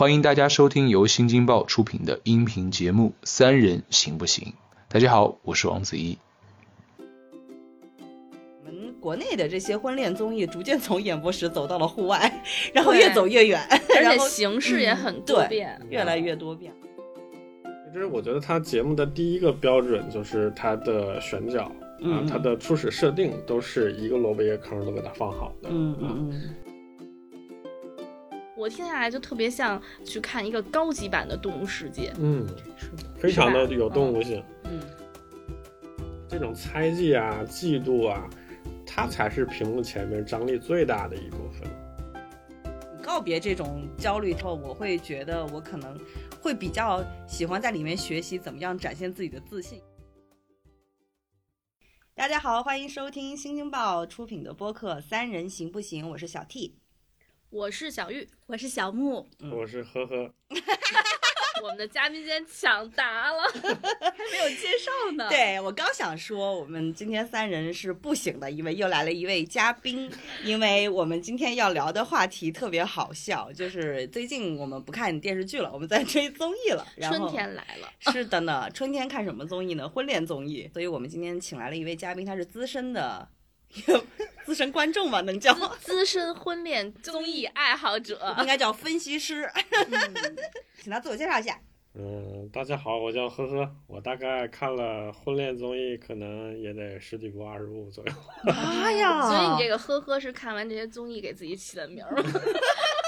[0.00, 4.48] 欢迎大家收听由新京报出品的音频节目《三人行不行》。
[4.88, 6.16] 大家好，我是王子怡。
[8.64, 12.42] 我们国内的这些婚恋综艺逐渐从演播室走到了户外，
[12.72, 15.78] 然后越走越远，而且然后形式也很多变。
[15.90, 16.72] 越来越多变。
[17.92, 25.68] 其实我觉得它节目的第一个标准就是它的选角啊、嗯它的初始设定都是一个萝卜一个坑都给它放好的。
[25.70, 26.54] 嗯嗯嗯，
[28.60, 32.10] 我听下来就特别像去看一个高级版的《动物世界》。
[32.18, 34.44] 嗯，是非常的有动物性。
[34.64, 34.82] 嗯，
[36.28, 38.28] 这种猜忌啊、嫉妒啊，
[38.86, 41.66] 它才是屏幕前面张力最大的一部分。
[43.02, 45.98] 告别这种焦虑后，我会觉得我可能
[46.42, 49.80] 会比较喜欢在里面学习怎么样展现自己的自信。
[52.14, 56.79] 大家好，欢迎收听新京报出品的播客《三人行不行》，我是小 T。
[57.50, 60.32] 我是小玉，我是小木，嗯我是呵呵，
[61.60, 63.42] 我们的嘉宾今天抢答了。
[63.52, 70.08] 还没有介绍呢。，对我刚想说，我们今天三人是不行的，因为又来了一位嘉宾。
[70.44, 76.86] 因为我们今天要聊的话题特别好笑，就是最近我们不看电视剧了，我们在追综艺了。
[76.94, 79.88] 然后春天来了，是的呢，春天看什么综艺呢？
[79.88, 80.70] 婚恋综艺。
[80.72, 83.28] 所以我们今天请来了一位嘉宾，他是资深的
[84.44, 88.34] 资深观众吧，能叫资资深婚恋综艺爱好者。
[88.40, 89.48] 应该叫分析师。
[90.82, 91.58] 请他自我介绍一下。
[91.92, 98.12] 嗯，大家好，我叫呵呵，我大概看了婚恋综艺，可能也得十几部、二十部左右。
[98.44, 102.22] 妈呀 所以你这个呵呵是看完这些综艺给自己起的名儿吗？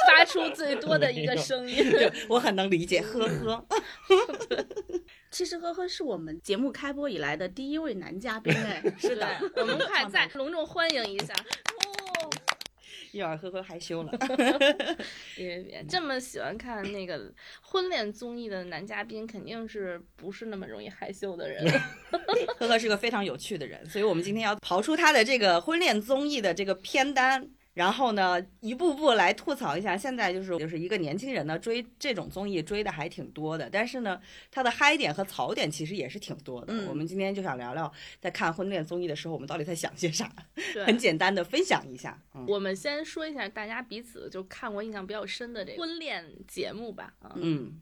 [0.08, 1.76] 发出最多的一个声音。
[1.90, 3.64] 对我很能理解，呵呵。
[5.32, 8.82] 其实呵呵是我们节目开播以来的第一位男嘉宾哎。
[9.00, 11.32] 是的，我们快 再隆重欢迎一下。
[11.32, 12.30] 哦，
[13.12, 14.12] 一会儿呵呵害羞了。
[15.34, 21.64] 别别，这么喜欢看那个婚恋综艺的男嘉宾，肯定是不是那么容易害羞的人。
[22.58, 29.96] 呵呵是个非常有趣的人，所以我们今天要刨出他的这个婚恋综艺的这个片单，然后呢，一步步来吐槽一下。
[29.96, 36.72] 现在就是就是一个年轻人呢追这种综艺追的还挺多的，但是呢，他的嗨点和槽点其实也是挺多的。
[36.72, 37.90] 嗯我们今天就想聊聊，
[38.20, 40.30] 在看婚恋综艺的时候，我们到底在想些啥，
[40.74, 42.20] 对，很简单的分享一下。
[42.34, 47.14] 嗯我们先说一下大家彼此就看过印象比较深的这个婚恋节目吧。
[47.20, 47.80] 啊，嗯，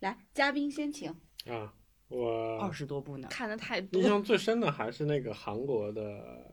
[0.00, 1.10] 来，嘉宾先请。
[1.46, 1.72] 啊，
[2.08, 3.26] 我二十多部呢。
[3.30, 4.06] 看的太多印。
[4.06, 6.51] 象最深的还是那个韩国的，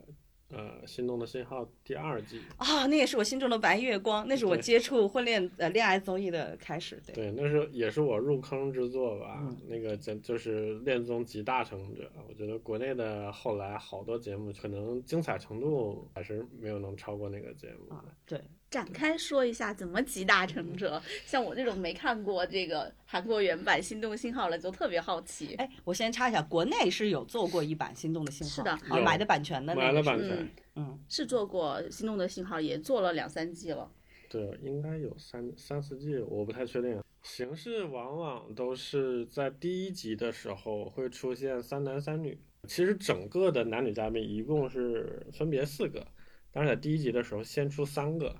[0.52, 2.42] 呃，《心动的信号》第二季。
[2.58, 7.02] 啊、那也是我心中的白月光，那是我接触婚恋呃恋爱综艺的开始。
[7.06, 9.38] 对，对，那是也是我入坑之作吧。
[9.42, 21.00] 嗯那个简就是恋综集大成者，我觉得国内的后来好多节目可能精彩程度还是没有能超过那个节目啊。，对，展开说一下怎么集大成者。
[21.26, 25.54] 像我这种没看过这个韩国原版《心动信号》了，就特别好奇。
[25.56, 30.39] 哎，我先插一下，国内是有做过一版《心动的信号》，是的买的版权的那个买了版权，嗯
[30.80, 33.92] 嗯，是做过《心动的信号》，也做了两三季了。
[34.30, 37.02] 对，应该有三三四季，我不太确定。
[37.22, 46.08] 形式往往都是在第一集的时候会出现三男三女，其实整个的男女嘉宾一共是分别四个，
[46.52, 48.34] 但是在第一集的时候先出三个，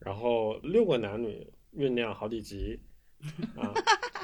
[0.00, 2.80] 然后六个男女酝酿好几集
[3.56, 3.72] 啊，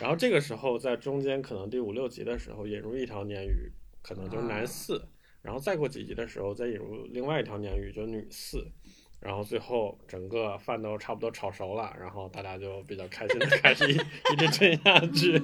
[0.00, 3.70] 然后这个时候在中间可能第五六集的时候引入一条鲶鱼，
[4.02, 5.06] 可能就是男四，
[5.42, 8.64] 然后再过几集的时候再引入另外一条鲶鱼，就女四。
[9.20, 15.38] 然后最后整个饭都差不多炒熟了，然后大家就比较开心的 开始一一直追下去。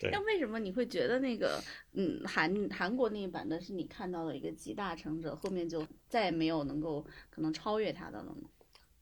[0.00, 1.60] 对那为什么你会觉得那个
[1.94, 8.48] 嗯韩韩国那一版的是你看到的一个集大成者，后面就再也没有能够可能超越他的了呢？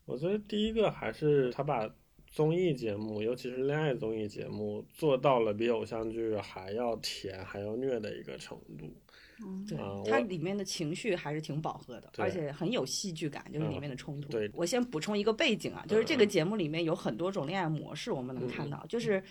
[0.07, 1.87] 我觉得第一个还是他把
[2.29, 8.91] 综艺节目，尤其是恋爱综艺节目，做到了比偶像剧还要甜、还要虐的一个程度。
[9.45, 9.79] 嗯，对
[10.11, 14.29] 它里面的情绪还是挺饱和的，而且很有戏剧感，就是里嗯面的冲突。
[14.29, 19.23] 对我先补充一个背景啊，就是这个嗯节目里面有很多种恋爱模式，我们能看嗯到，就是。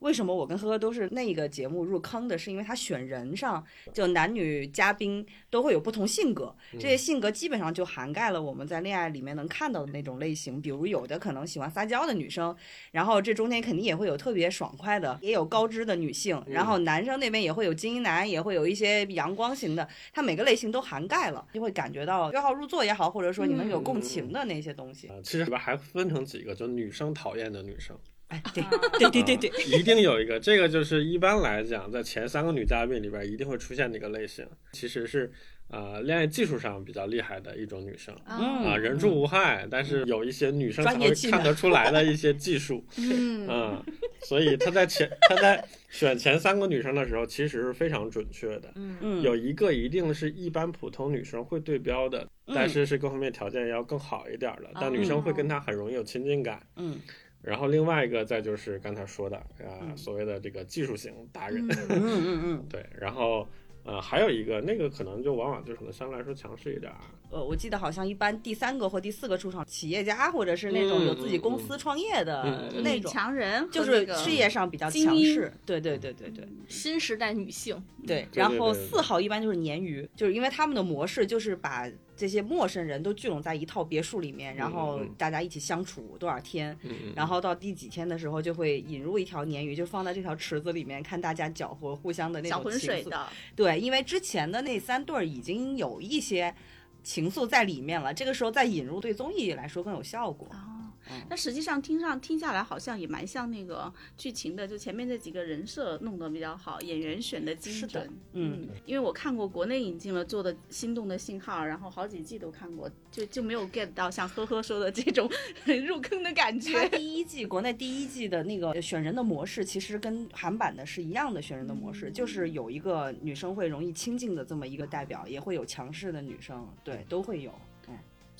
[0.00, 2.36] 为什么我跟呵呵都是那个节目入坑的？
[2.36, 10.60] 是因为他选人上，就男女嘉宾都会有不同性格，这些性格基本上就涵盖了我们在恋爱里面能看到的那种类型。
[10.60, 12.54] 比如有的可能喜欢撒娇的女生，
[12.90, 25.08] 然后这中间肯定也会有特别爽快的，也有高知的女性，然后男生那边也会有精英男，也会有一些阳光型的，他每个类型都涵盖了，就会感觉到对号入座也好，或者说你们有共情的那些东西。
[25.08, 27.96] 啊，其实里边还分成几个，就女生讨厌的女生，
[28.30, 28.62] 哎，对
[28.98, 35.30] 对对对对，一定有一个，这个就是一般来讲，在前三个女嘉宾里边一定会出现的一个类型，其实是
[35.68, 38.14] 呃恋爱技术上比较厉害的一种女生。
[38.28, 38.64] 嗯。
[38.64, 43.46] 啊，人畜无害，但是有一些女生才会看得出来的一些技术， 嗯。
[43.48, 43.84] 嗯，
[44.22, 48.72] 所以她在前 她在选前三个女生的时候，其实是非常准确的。
[48.76, 52.54] 嗯，有一个一定是一般普通女生会对标的，嗯。
[52.54, 56.64] 但是是各方面条件要更好一点的，但女生会跟她很容易有亲近感。
[56.76, 56.96] 嗯
[57.42, 59.96] 然后另外一个再就是刚才说的啊、嗯。
[59.96, 63.48] 所谓的这个技术型达人， 嗯嗯嗯嗯，对，然后
[63.84, 66.98] 呃还有一个那个可能就往往就可能相对来说强势一点儿，
[67.30, 71.78] 呃，我记得好像一般第三个或第四个出场企业家，或者是那种有自己公司。
[71.78, 75.50] 创业的那种，强人就是事业上比较强势。
[75.64, 78.28] 对对对对对新时代女性，对。
[78.34, 81.88] 然后四号一般就是鲶鱼，就是因为他们的模式就是把
[82.20, 86.78] 这些陌生人都聚拢在一套别墅里面，然后大家一起相处多少天，
[87.16, 92.78] 然后到第几天的时候就会引入一条鲶鱼，就放在这条池子里面，看大家搅和互相的那种情愫。
[92.78, 93.26] 水的，
[93.56, 96.54] 对，因为之前的那三对儿已经有一些
[97.02, 100.46] 情愫在里面了，这个时候再引入对综艺来说更有效果。
[100.50, 100.79] 哦
[101.10, 108.10] 嗯，那实际上听上听下来好像也蛮像那个剧情的，就前面这几个人设弄得比较好，演员选的精准。
[108.32, 115.28] 嗯，因为我看过国内引进了做的《心动的信号》，然后好几季都看过，就就没有 get 到像呵呵说的这种
[115.86, 116.88] 入坑的感觉。
[116.90, 127.52] 第一季国内第一季的那个选人的模式，其实跟韩版的是一样的选人的模式，就是有一个女生会容易亲近的这么一个代表，也会有强势的女生，对，都会有。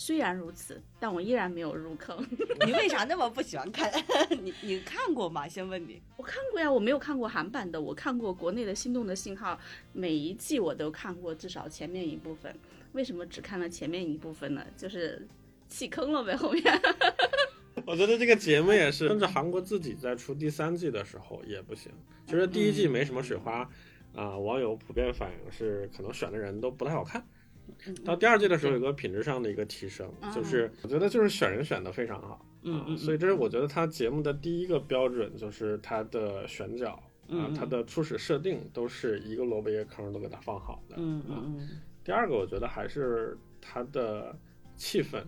[0.00, 2.16] 嗯，虽然如此，但我依然没有入坑。
[2.66, 3.92] 你为啥那么不喜欢看？
[4.42, 5.46] 你你看过吗？
[5.46, 6.00] 先问你。
[6.16, 9.52] 我看过呀，我没有看过韩版的，我看过国内的《心动的信号》，
[9.92, 12.54] 每一季我都看过至少前面一部分。
[12.92, 14.64] 为什么只看了前面一部分呢？
[14.76, 15.28] 就是
[15.68, 16.64] 弃坑了呗，后面。
[17.86, 21.92] 我觉得这个节目也是，甚至韩国自己在出第三季的时候也不行。
[22.26, 23.68] 其实第一季没什么水花，
[24.14, 27.24] 啊、网友普遍反映是可能选的人都不太好看。
[28.04, 32.98] 到第二季的时候，有个品质上的一个提升，嗯就是我觉得就是选人选的非常好，啊嗯嗯。
[32.98, 40.96] 所以这是我觉得他节目的第一个标准，就是他的选角啊他的初始设定都是一个萝卜一个坑都给他放好的。
[40.98, 41.24] 嗯啊。
[41.28, 41.56] 嗯。
[41.58, 41.68] 嗯
[42.02, 44.34] 第二个，我觉得还是它的
[44.74, 45.22] 气氛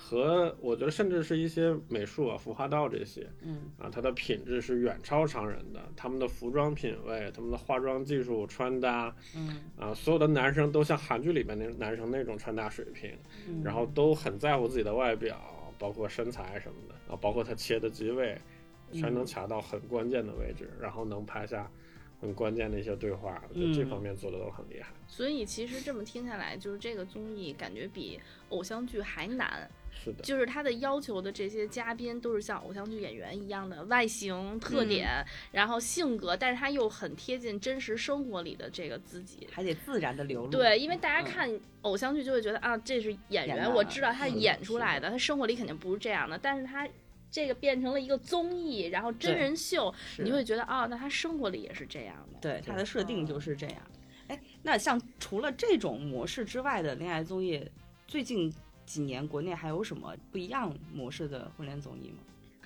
[0.00, 5.82] 和我觉得甚至是一些美术啊、服化道这些嗯啊，它的品质是远超常人的。
[5.96, 13.10] 他们的服装品味、他们的化妆技术、穿搭嗯啊，所有的男生都像韩剧里面那男生那种穿搭水平，
[13.48, 15.36] 嗯，然后都很在乎自己的外表，
[15.80, 18.40] 包括身材什么的啊，包括他切的机位，
[18.92, 21.68] 全能卡到很关键的位置，然后能拍下
[22.20, 24.92] 很关键的一些对话，我觉得这嗯方面做的都很厉害。
[25.08, 28.20] 所以其实这么听下来，就是这个综艺感觉比
[28.50, 29.68] 偶像剧还难。
[29.92, 39.46] 是的，就是他的要求的这些嘉宾都是像偶像剧演员一样的外形特点，然后性格，但是他又很贴近真实生活里的这个自己。
[39.50, 40.50] 还得自然的流露。
[40.50, 46.88] 对，因为大家嗯看偶像剧就会觉得啊，这是演员，演我知道他演出来的，他生活里肯定不是这样的，但是他。
[47.30, 52.38] 这个变成了一个综艺，然后真人秀，你会觉得哦、那他生活里也是这样的。
[52.40, 53.76] 对他的设定就是这样。
[54.28, 57.62] 哎，那像除了这种模式之外的恋爱综艺，
[58.06, 58.50] 最近
[58.88, 62.16] 几年国内还有什么不一样模式的婚恋综艺吗？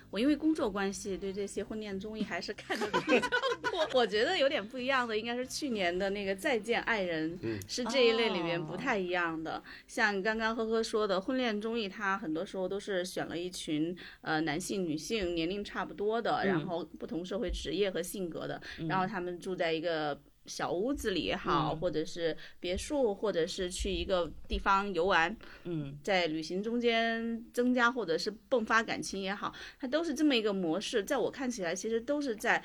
[0.08, 3.28] 我因为工作关系，对这些婚恋综艺还是看的比较
[3.70, 3.88] 多。
[3.98, 9.62] 我觉得有点不一样的，应该是去年的那个《再见爱人》，嗯是这一类里面哦不太一样的。
[9.86, 20.20] 像刚刚呵呵说的，婚恋综艺它很多时候都是选了一群呃男性、女性年龄差不多的，嗯然后不同社会职业和性格的，然后他们住在一个。
[20.46, 31.02] 小屋子里也好，嗯或者是别墅，或者是去一个地方游玩，嗯在旅行中间增加或者是迸发感情也好，它都是这么一个模式。
[31.04, 32.62] 在我看起来，其实都是在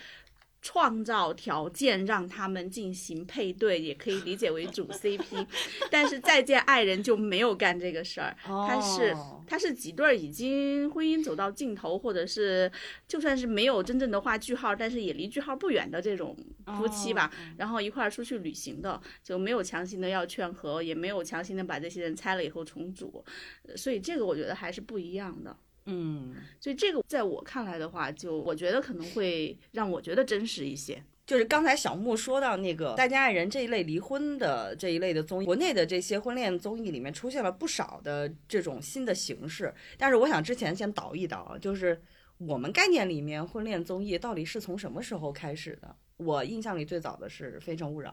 [0.68, 5.48] 创造条件让他们进行配对，也可以理解为主 CP。
[5.90, 12.70] 但是再见爱人就没有干这个事儿，他是哦他是几对儿已经婚姻走到尽头，或者是
[13.08, 16.36] 就算是没有真正的画句号，但是也离句号不远的这种
[16.78, 17.32] 夫妻吧。
[17.34, 23.24] 哦然后一块儿出去旅行的，就没有强行的要劝和，也没有强行的把这些人拆了以后重组，
[23.64, 25.56] 呃所以这个我觉得还是不一样的。
[25.88, 31.01] 嗯，所以这个在我看来的话，就我觉得可能会让我觉得真实一些。
[31.25, 39.74] 就是刚才小木说到那个《再见爱人》这一类离婚的这一类的综艺，国内的这些婚恋综艺里面出现了不少的这种新的形式。
[39.98, 42.01] 但是我想之前先导一导，就是
[42.38, 45.94] 我们概念里面婚恋综艺到底是从什么时候开始的？
[46.17, 48.12] 我印象里最早的是《非诚勿扰》，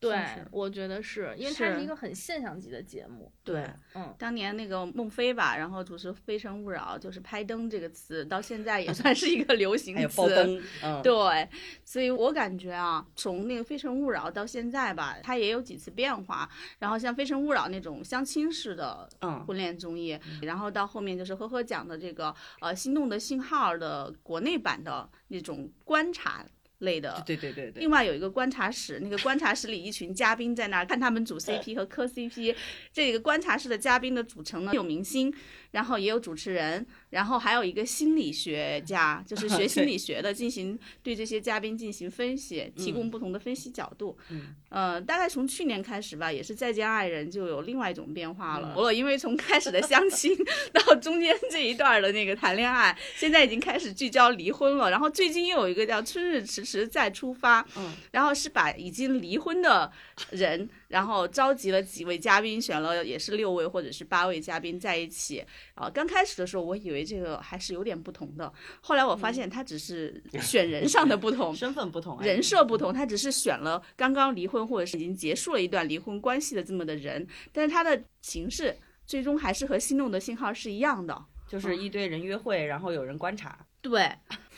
[0.00, 0.16] 对
[0.50, 3.32] 我觉得是因为它是是一个很现象级的节目。
[3.42, 10.16] 对，嗯，当年那个孟非吧，然后主持《非诚勿扰》，就是“拍灯”这个词，到现在也算是一个流行还有词。
[10.16, 11.48] 爆灯，嗯，对，
[11.84, 16.48] 所以我感觉啊，从那个《非诚勿扰》到现在吧，它也有几次变化。
[16.78, 26.44] 然后像《非诚勿扰》那种相亲式的嗯婚恋综艺，然后到后面就是呵呵讲的这个呃《心动的信号》的国内版的那种观察
[26.78, 27.22] 类的。
[27.26, 27.80] 对对对对。
[27.80, 32.54] 另外有一个观察室，那个观察室里一群嘉宾在那儿看他们组 CP 和磕 CP。
[32.92, 35.32] 这个观察室的嘉宾的组成呢，有明星，
[35.72, 44.16] 然后也有主持人，然后还有一个心理学家，就是学心理 学的，进行对这些嘉宾进行分析，提供不同的分析角度。
[44.30, 48.74] 嗯，呃，大概从去年开始吧，也是再见爱人就有另外一种变化嗯了。
[48.76, 50.36] 我因为从开始的相亲
[50.72, 54.90] 到中间这一段的那个谈恋爱，现在已经开始聚焦离婚了。
[54.90, 59.90] 然后最近又有一个叫《春日迟迟再出发》，嗯，然后是把已经离婚的
[60.30, 65.44] 人，然后召集了几位嘉宾，选了也是六位或者是八位嘉宾在一起。
[65.74, 78.76] 啊，刚开始的时候我以为这个还是有点不同的，后来我发现他只是 选人上的不同， 身份不同，哎人设不同，他只是选了刚刚离婚或者是已经结束了一段离婚关系的这么的人，但是他的形式
[79.06, 81.24] 最终还是和心动的信号是一样的。
[81.48, 84.06] 就是一堆人约会，然后有人观察，对，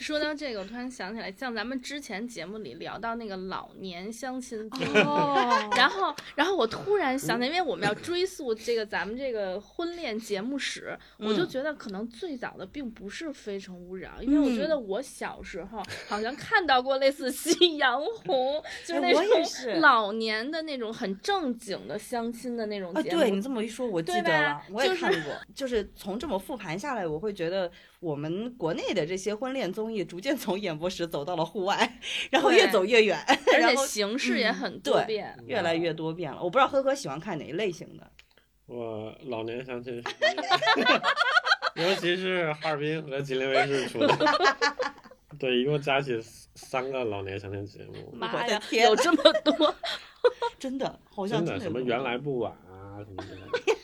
[0.01, 5.37] 说到这个，我突然想起来，像咱们之前节目里聊到那个老年相亲综艺，哦
[5.77, 18.55] 然后，然后我突然想起来，因为我们要追溯这个咱们这个婚恋节目史，我就嗯觉得可能最早的并不是《非诚勿扰》，因为我觉得我小时候好像看到过类似《夕阳红》，
[18.85, 23.19] 就是那种老年的那种很正经的相亲的那种啊，节目。
[23.19, 25.33] 对你这么一说，我记得了，我也就是看过。
[25.53, 35.37] 就是从这么复盘下来，我会觉得我们国内的这些婚恋综艺逐渐从演播室走到了户外，然后越走越远，而且然后形式也嗯很多对变。
[35.47, 36.41] 越来越多变了。
[36.41, 38.11] 我不知道呵呵喜欢看哪一类型的。
[38.67, 40.01] 我老年相亲
[41.75, 44.17] 尤其是哈尔滨和吉林卫视出的，
[45.39, 46.19] 对，一共加起
[46.55, 49.75] 三个老年相亲节目，妈呀，天有这么多！
[50.59, 53.37] 真的，好像真的什么原来不晚啊什么的。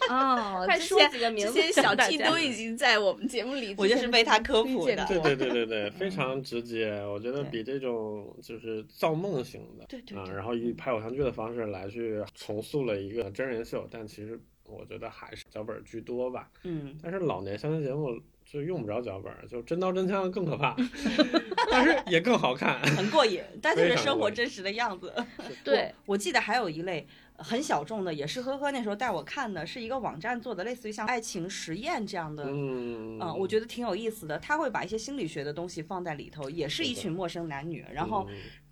[0.09, 16.49] 哦快说几个名字这些小大 T 都已经在我们节目里，我就是被他科普的对对 对对对，非常直接，我觉得比这种就是造梦型的，啊，对对对然后以拍偶像剧的方式来去重塑了一个真人秀，但其实我觉得还是脚本居多吧。
[16.63, 20.75] 嗯，但是老年相亲节目就用不着脚本，就真刀真枪更可怕，
[21.71, 22.81] 但是也更好看。
[22.95, 25.13] 很过瘾，但就是生活真实的样子。
[25.63, 27.05] 对，我记得还有一类
[27.37, 32.45] 很小众的，也是呵呵那时候带我看的，是一个网站做的，类似于像爱情实验这样的。
[32.47, 33.19] 嗯。
[33.19, 38.27] 嗯，我觉得挺有意思的，他会把一些心理学的东西放在里头，也是一群陌生男女，然后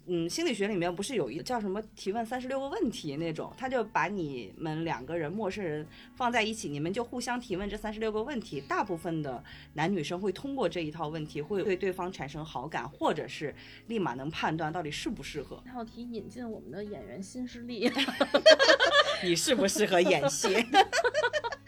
[0.08, 5.86] 嗯嗯，心理学里面不是有一个叫什么提问三十六个问题那种，他就把你们两个人陌生人
[6.16, 8.62] 放在一起，你们就互相提问这三十六个问题。
[8.62, 9.44] 大部分的
[9.74, 13.54] 男女生会通过这一套问题，会对对方产生好感，或者是
[13.88, 17.92] 立马能判断到底适不适合，这道题引进我们的演员新势力，
[19.24, 20.48] 你适不适合演戏。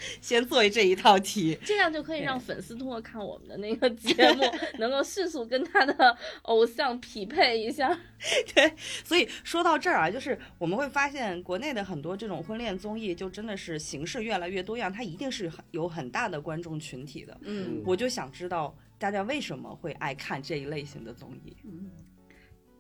[0.22, 4.44] 先做这一套题，这样就可以让粉丝通过看我们的那个节目，
[4.80, 7.98] 能够迅速跟他的偶像匹配一下。
[8.56, 8.74] 对
[9.04, 17.38] 所以说到这儿啊，就是我们会发现国内的很多这种婚恋综艺，就真的是形式越来越多样，它一定是很有很大的观众群体的。
[17.42, 21.56] 嗯，我就想知道大家为什么会爱看这一类型的综艺？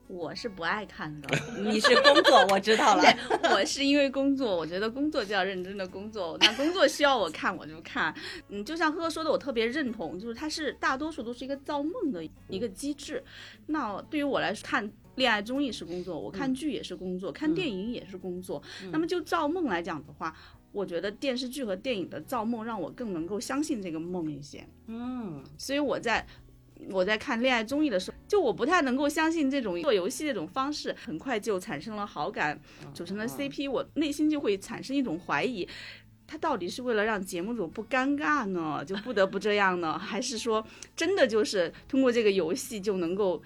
[0.07, 1.27] 我是不爱看的。
[1.61, 3.03] 你是工作，我知道了。
[3.53, 8.13] 我是因为工作，我觉得工作就要认真的工作，那工作需要我看我就看。
[8.49, 13.23] 嗯，就像呵呵说的，我特别认同，就是它是大多数都是一个造梦的一个机制。
[13.67, 18.61] 那对于我来说，看恋爱综艺是工作，我看剧也是工作，看电影也是工作。
[18.91, 20.33] 那么就造梦来讲的话，
[20.71, 24.65] 我觉得电视剧和电影的造梦让我更能够相信这个梦一些。
[24.85, 26.25] 嗯，所以我在
[26.89, 32.59] 我在看恋爱综艺的时候，就我不太能够相信这种做游戏这种方式，很快就产生了好感，
[32.93, 35.67] 组成了 CP，我内心就会产生一种怀疑。
[36.25, 40.65] 他到底是为了让节目组不尴尬呢，就不得不这样呢，还是说
[40.95, 43.41] 真的就是通过这个游戏就能够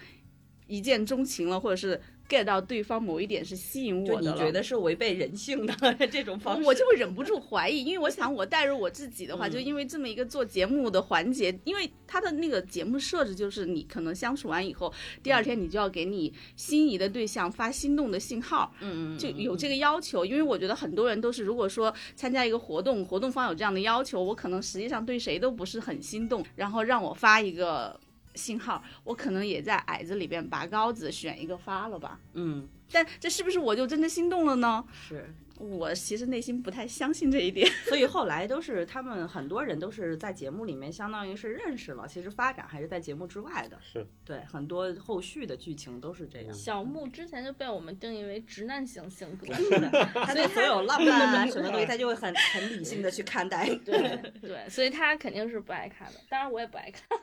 [0.65, 4.37] 一见钟情了，或者是 get 到对方某一点是吸引我的了？
[4.37, 5.73] 觉得是违背人性的
[6.09, 6.63] 这种方式？
[6.65, 20.23] 我就会忍不住怀疑，因为我想我带入我自己的话，嗯就因为这么一个做节目的环节，因为他的那个节目设置就是你可能相处完以后，第二天你就要给你心仪的对象发心动的信号，嗯嗯，就有这个要求。
[20.23, 27.99] 因为我觉得很多人都是，如果说参加一个活动，活动方有这样的要求，我可能实际上对谁都不是很心动，然后让我发一个。
[28.35, 32.19] 信号，我可能也在矮子里边拔高子，选一个发了吧。
[32.33, 34.83] 嗯，但这是不是我就真的心动了呢？
[34.91, 35.33] 是。
[35.57, 37.69] 我其实内心不太相信这一点。
[37.87, 43.77] 所以后来都是他们很多人都是在节目里面，相当于是认识了，其实发展还是在节目之外的。
[43.79, 46.51] 是对，很多后续的剧情都是这样。
[46.51, 49.45] 小木之前就被我们定义为直男型性格，
[50.25, 53.69] 他对所有浪漫啊什么东西，他就会很很理性的去看待。
[53.85, 57.03] 对对，所以他肯定是不爱看的，当然我也不爱看。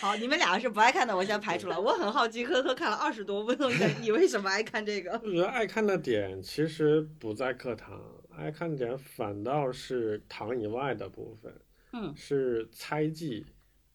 [0.00, 1.80] 好，你们俩是不爱看的，我先排除了。
[1.80, 3.70] 我很好奇，呵呵看了二十多，分钟
[4.02, 5.12] 你为什么爱看这个？
[5.24, 8.00] 我觉得爱看的点其实不在课堂，
[8.36, 11.52] 爱看点反倒是堂以外的部分，
[11.92, 13.46] 嗯，是猜忌，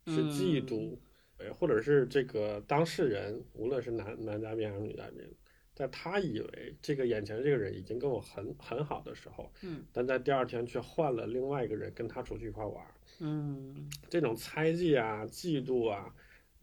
[0.08, 0.98] 是嫉妒，
[1.38, 5.24] 嗯，或者是这个当事人，无论是男男嘉宾还是女嘉宾，
[5.80, 12.86] 在他以为这个眼前这个人已经跟我很很好的时候，嗯，但在第二天却换了另外一个人跟他出去一块玩。
[13.20, 16.14] 嗯，这种猜忌啊、嫉妒啊，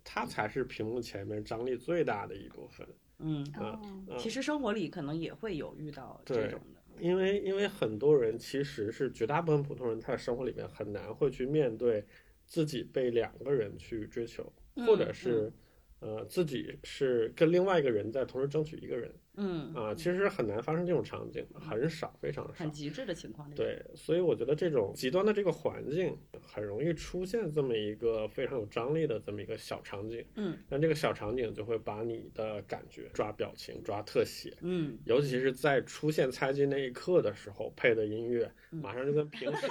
[0.04, 2.86] 他才是屏幕前面张力最大的一部分。
[3.20, 12.04] 嗯嗯，其实生活里可能也会有遇到这种的，因为因为很多人其实是绝大部分普通人，他在生活里面很难会去面对
[12.44, 14.52] 自己被两个人去追求，
[14.86, 15.50] 或者是
[16.00, 19.14] 呃自己是跟另外一个人在同时争取一个人。
[19.38, 23.50] 嗯啊，其实很难发生这种场景，很少，非常少，很极致的情况。
[23.50, 30.24] 对，所以我觉得这种极端的这个环境，很容易出现这么一个非常有张力的这么一个小场景。
[30.36, 34.56] 嗯，但这个小场景就会把你的感觉抓表情、抓特写。
[34.62, 39.66] 嗯，尤其是在出现猜忌那一刻的时候，配的音乐马上就跟平时，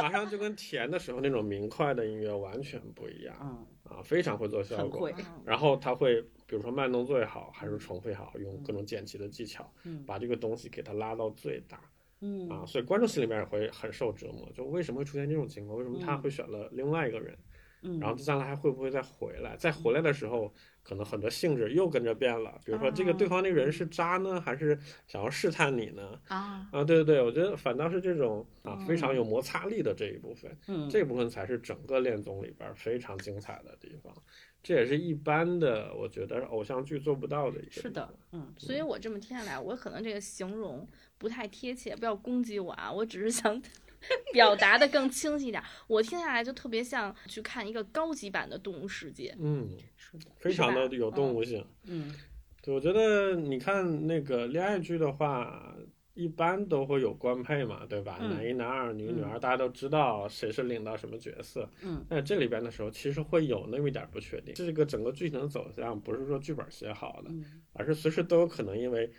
[0.00, 3.36] 马上就跟甜的时候那种明快的音乐完全不一样。
[3.42, 5.00] 嗯，啊，非常会做效果。
[5.00, 5.14] 会。
[5.44, 6.24] 然后他会。
[6.48, 11.80] 比如说慢动作也好，还是重复也好，用各种剪辑的技巧，嗯，把这个东西给它拉到最大，
[12.20, 14.48] 嗯啊，所以观众心里面也会很受折磨。
[14.54, 15.76] 就为什么会出现这种情况？
[15.76, 17.36] 为什么他会选了另外一个人？
[17.82, 19.56] 嗯，然后接下来还会不会再回来？
[19.56, 20.54] 再回来的时候，
[20.86, 22.60] 可能很多性质又跟着变了。
[22.64, 24.78] 比如说这个对方那个人是渣呢，还是
[25.08, 26.20] 想要试探你呢？
[26.28, 34.14] 啊啊，对对对，我觉得反倒是这种啊非常有摩擦力的这一部分，嗯，这部分才是整个恋综里边非常精彩的地方。
[34.62, 37.70] 这也是一般的，我觉得偶像剧做不到的一个。
[37.70, 40.88] 是的，嗯，所以我这么听下来，我可能这个形容
[41.18, 43.60] 不太贴切，不要攻击我啊，我只是想
[44.32, 45.62] 表达的更清晰一点。
[45.86, 51.64] 我听下来就特别像去看一个高级版的《动物世界》，嗯，是的，非常的有动物性。
[51.84, 52.14] 嗯，
[52.62, 55.74] 对，我觉得你看那个恋爱剧的话。
[56.18, 58.16] 一般都会有官配嘛，对吧？
[58.22, 61.68] 嗯、男一、男二、女一、女二，大家都知道谁是领到什么角色。
[61.82, 64.54] 嗯，但这里边的时候，其实会有那么一点不确定。
[64.54, 69.12] 这个整个剧情的走向，不是说剧本写好的，嗯、而是随时都有可能因为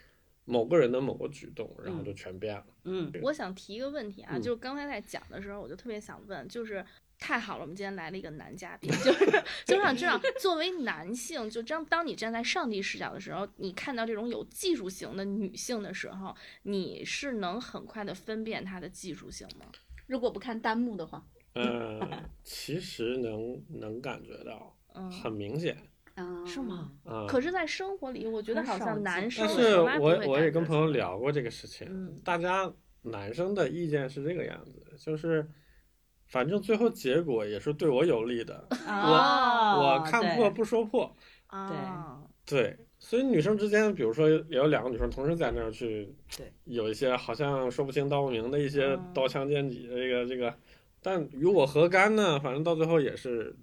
[0.47, 2.65] 某个人的某个举动，然后就全变了。
[2.85, 6.83] 嗯，我想提一个问题啊，嗯、就是刚才在讲的时候，我就特别想问，就是。
[7.19, 9.25] 太好了，我们今天来了一个男嘉宾，就是
[9.65, 19.65] 就想知道，作为男性，就当当你站在上帝视角的时候，你看到这种有技术型的女性的时候，你是能很快的分辨她的技术性吗？
[20.05, 25.75] 如果不看弹幕的话，嗯、呃，其实能能感觉到，嗯，很明显。
[26.17, 26.91] 啊，是吗？
[27.05, 32.69] 啊、可是，在生活里，我觉得好像男生但是我我也跟朋友聊过这个事情，嗯、大家
[33.03, 35.47] 男生的意见是这个样子，就是。
[36.29, 50.53] 反正最后结果也是对我有利的，哦、我我看破不说破，啊，对，所以女生之间，比如说也有两个女生同时在那儿去，对，有一些好像说不清道不明的一些嗯刀枪剑戟的这个这个，
[51.01, 52.37] 但与我何干呢？
[52.41, 53.55] 反正到最后也是。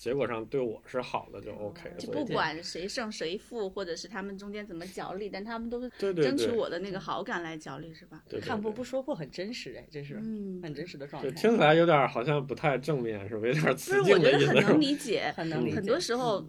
[0.00, 8.24] 结果上对我是好的就 OK，就不管谁胜谁负，或者是他们中间怎么角力，但他们都是争取我的那个好感来角力，是吧？
[8.26, 11.28] 对，看破不说破很真实哎，这是嗯很真实的状态。
[11.28, 13.52] 对，听起来有点好像不太正面，是不是？
[13.52, 14.56] 有点雌不是，我觉得很。
[14.56, 15.76] 能理解，很能理解。
[15.76, 16.48] 很多时候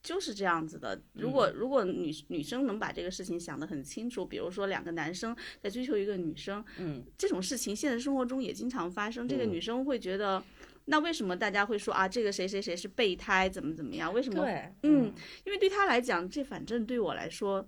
[0.00, 1.02] 就是这样子的。
[1.14, 9.26] 如果如果女女生能把这个事情想得很清楚，比如说两个男生在追求一个女生，嗯，这种事情现实生活中也经常发生。
[9.26, 10.40] 这个嗯女生会觉得。
[10.86, 14.12] 那为什么大家会说啊，这个谁谁谁是备胎，怎么怎么样？
[14.12, 14.44] 为什么？
[14.44, 15.12] 对，嗯，
[15.44, 17.66] 因为对他来讲，这反正对我来说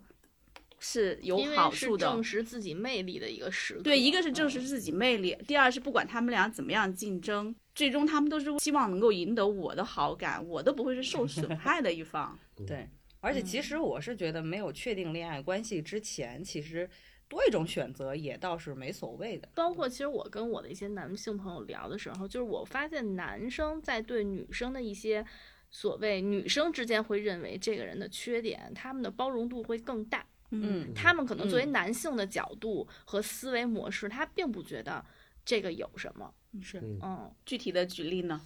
[0.78, 3.82] 是有好处的，证实自己魅力的一个时刻。
[3.82, 12.36] 对，一个是证实自己魅力，第二是不管他们俩怎么样竞争，最终他们都是希望能够赢得我的好感，我都不会是受损 害的一方。
[12.66, 12.88] 对，
[13.20, 16.88] 而且其实我是觉得，没有确定恋爱关系之前，其实。
[17.34, 25.26] 多一种选择也倒是没所谓的，包括其实我跟我的一些男性朋友聊的时候，就是我发现男生在对女生的一些
[25.68, 30.24] 所谓女生之间会认为这个人的缺点，他们的包容度会更大。
[30.50, 35.04] 嗯，他们可能作为男性的角度和思维模式，他并不觉得
[35.44, 36.32] 这个有什么。
[36.62, 38.40] 是，嗯，具体的举例呢？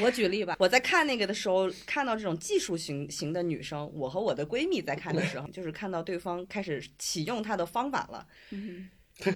[0.00, 8.26] 我举例吧，我在看那个的时候，看到这种技术型型的女生，我和我的闺蜜在看的时候，就是看到对方开始启用她的方法了。
[8.50, 8.88] 嗯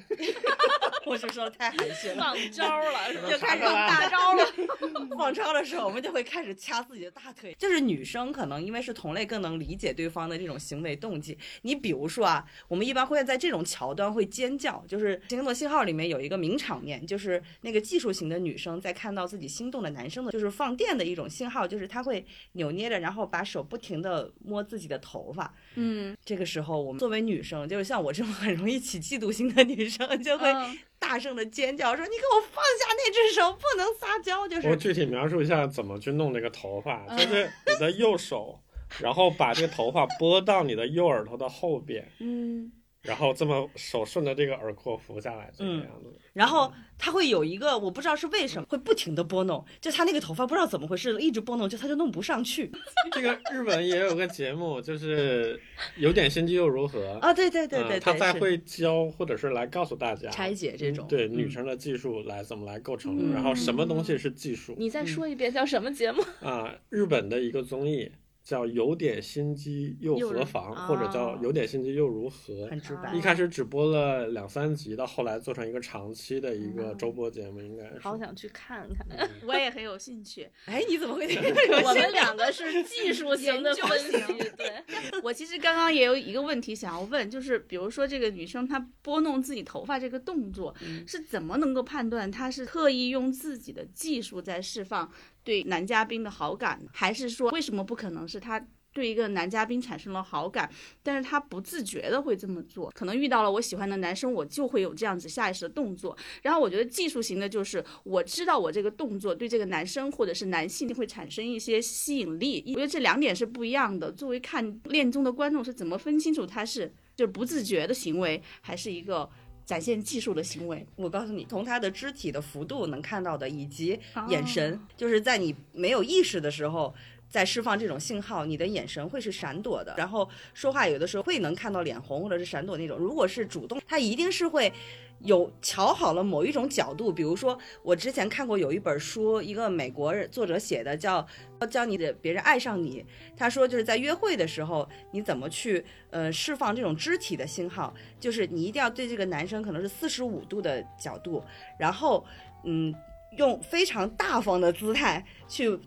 [1.09, 2.17] 我是说太含蓄了。
[2.17, 3.31] 放招了是吧？
[3.31, 4.45] 就开始用大招了。
[5.17, 7.55] 放招的时候，我们就会开始掐自己的大腿。
[7.59, 11.37] 就是女生可能因为是同类，更能理解对方的这种行为动机。
[11.63, 14.85] 你比如说啊，我们一般会在这种桥段会尖叫。
[14.87, 25.53] 就是《行动信号》里面有一个名场面，就是那个技术型的女生在看到自己心动的男生的，就是放电的一种信号，就是她会扭捏着，然后把手不停的摸自己的头发。
[25.79, 30.79] 嗯，这个时候，我们作为女生，就是像我这种很容易起嫉妒心的女生，就会嗯。
[31.01, 38.61] 大声的尖叫说：“你给我放下那只手，不能撒娇。”就是我具体描述一下怎么去弄这个头发，就是你的右手，
[39.01, 46.13] 然后把这个头发拨到你的右耳朵的后边，嗯，然后这么手顺着这个耳廓扶下来，这个嗯样子。
[46.33, 52.71] 然后他会有一个，我不知道是为什么会不停的拨弄，就他那个头发不知道怎么回事，一直拨弄，就他就弄不上去
[53.13, 55.61] 这个日本也有个节目，就是
[55.97, 57.33] 有点心机又如何啊！
[57.33, 66.23] 对对对对嗯他在，会教或者是来告诉大家拆解这种对嗯女生的技术来怎么来构成，嗯然后什么东西是技术你再说一遍叫什么节目？
[66.47, 66.75] 啊？
[66.89, 68.11] 日本的一个综艺
[68.49, 72.55] 叫《有点心机又何妨》，又或者叫哦《有点心机又如何》。
[72.71, 73.21] 很直白啊一。
[73.21, 77.99] 开始只播了两三集，到后来做成一个长期的一个周播节目，应该是。
[78.01, 79.07] 好想去看看。
[79.11, 80.49] 嗯 我也很有兴趣。
[80.65, 81.27] 哎，你怎么会？
[81.85, 84.13] 我们两个是技术型的分析，
[84.57, 84.83] 对，
[85.23, 95.13] 我其实刚刚也有一个问题想要问，就是比如说这个女生她拨弄自己头发这个动作，嗯是怎么能够判断她是特意用自己的技术在释放
[95.49, 98.63] 对男嘉宾的好感，还是说为什么不可能是她？
[98.93, 100.69] 对一个男嘉宾产生了好感，
[101.03, 106.17] 但是他不自觉的会这么做，可能遇到了我喜欢的男生，我就会有这样子下意识的动作。
[106.43, 114.11] 然后我觉得技术型的就是我知道我这个动作对这个男生或者是男性会产生一些吸引力，我觉得这两点是不一样的。
[114.11, 119.29] 作为看恋综的观众是怎么分清楚他是就是不自觉的行为，还是一个
[119.69, 120.87] 展现技术的行为？
[120.97, 126.95] 我告诉你，从他的肢体的幅度能看到的，以及哦眼神，就是在你没有意识的时候。
[127.31, 132.97] 在释放这种信号，你的眼神会是闪躲的，然后说话有的时候会能看到脸红或者是闪躲那种。
[132.97, 134.73] 如果是主动，他一定是会
[135.21, 137.13] 有瞧好了某一种角度。
[137.13, 141.27] 比如说，我之前看过有一本书，一个美国作者写的，叫
[141.67, 143.03] 《教你的别人爱上你》。
[143.37, 151.43] 他说就是在约会的时候，你怎么去呃释放这种肢体的信号，就是你一定要对这个男生可能是四十五度的角度，
[151.79, 152.25] 然后
[152.65, 152.95] 嗯，
[153.37, 155.79] 用非常大方的姿态去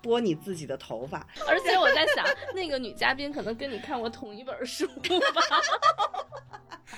[0.00, 1.26] 拨你自己的头发。
[1.48, 4.92] 而且我在想，那个女嘉宾可能跟你看过同一本书吧。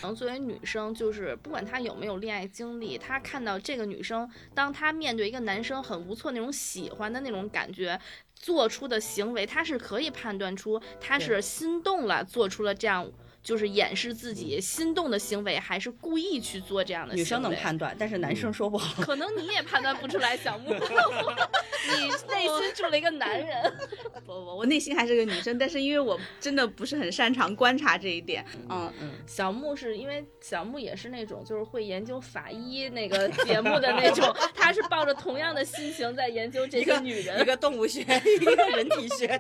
[0.05, 7.99] 可能作为女生，就是不管她有没有恋爱经历，她看到这个女生，当她面对一个男生很无措那种喜欢的那种感觉，
[8.35, 13.11] 做出的行为，她是可以判断出她是心动了，做出了这样
[13.44, 17.22] 就是掩饰自己心动的行为，还是故意去做这样的行为。
[17.22, 19.02] 女生能判断，但是男生说不好。
[19.02, 23.72] 可能你也判断不出来，小木， 你内心住了一个男人。
[24.24, 37.44] 不不，我内心还是个女生，但是因为我真的不是很擅长观察这一点，嗯，嗯，小木是因为小木也是那种就是会研究法医那个节目的那种， 他是抱着同样的心情在研究这些女人一人。
[37.44, 38.00] 个动物学，
[38.40, 39.38] 一个人体学，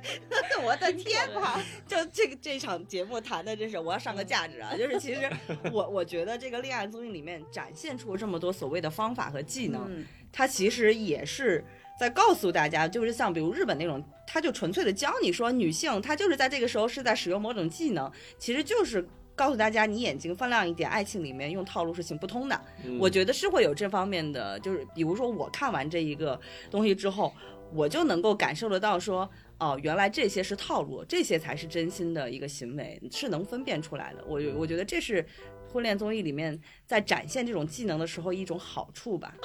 [0.62, 1.58] 我的天哪！
[1.88, 4.76] 就这个这场节目谈的真是我要上个价值啊！
[4.76, 5.20] 就是其实
[5.72, 11.64] 我我觉得这个恋爱综艺里面展现出这么多所谓的方法和技能，嗯它其实也是
[11.98, 22.60] 在告诉大家，就是像比如日本那种，他就纯粹的教你说，女性她就是在这个时候是在使用某种技能，其实就是告诉大家，你眼睛放亮一点，爱情里面用套路是行不通的。
[22.84, 27.32] 嗯我觉得是会有这方面的，就是比如说我看完这一个东西之后，
[27.74, 34.24] 我就能够感受得到说，哦，原来这些是套路，这些才是真心的一个行为，是能分辨出来的。
[34.26, 35.24] 我我觉得这是
[35.72, 39.34] 婚恋综艺里面在展现这种技能的时候一种好处吧。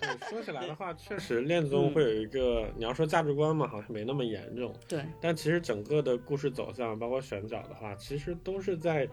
[0.00, 4.74] 对说起来的话， 确实恋综会有一个，你要说价值观嘛，好像没那么严重。
[4.88, 9.06] 对，但其实整个的故事走向，包括选角的话，其实都是在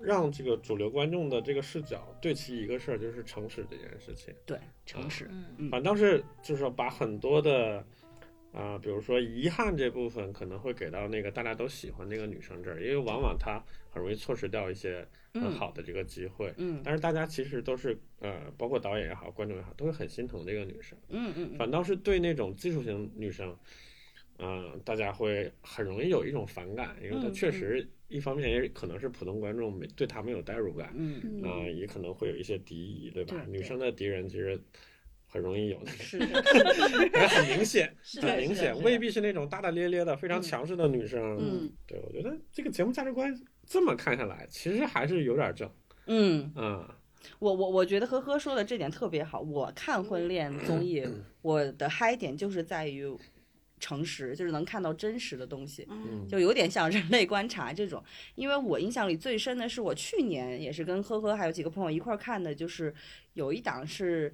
[0.00, 4.34] 让这个主流观众的这个视角对齐一个事儿，就是诚实这件事情。
[4.46, 5.28] 对，诚实。
[5.58, 7.84] 嗯，反倒是就是说把很多的
[8.52, 16.54] 啊、比如说遗憾这部分可能会给到那个大家都喜欢那个女生这儿，因为往往她很容易错失掉一些很嗯好的这个机会。
[16.58, 20.96] 嗯但是大家其实都是呃，包括导演也好，观众也好，都是很心疼这个女生。
[21.08, 23.56] 嗯嗯嗯，反倒是对那种技术型女生，
[24.38, 33.36] 嗯、大家会很容易有一种反感，因为她嗯确实一方面也可能是普通观众没对他没有代入感，嗯嗯啊、也可能会有一些敌意，对吧？
[33.36, 34.60] 对对女生的敌人其实
[35.26, 41.36] 很容易有 的，是是是也很明显， 很明显，未必是那种大大咧咧的、非常嗯强势的女生。
[41.40, 43.34] 嗯，对，我觉得这个节目价值观
[43.66, 45.68] 这么看下来，其实还是有点正。
[46.06, 46.52] 嗯。
[46.54, 46.86] 嗯，
[47.38, 49.40] 我我我觉得呵呵说的这点特别好。
[49.40, 51.02] 我看婚恋综艺，
[51.40, 53.04] 我的嗨点就是在于
[53.84, 58.02] 诚实，就是能看到真实的东西，嗯就有点像人类观察这种。
[58.34, 62.94] 因为我印象里最深的是我去年也是跟呵呵还有几个朋友一块儿看的，就是
[63.34, 64.32] 有一档是。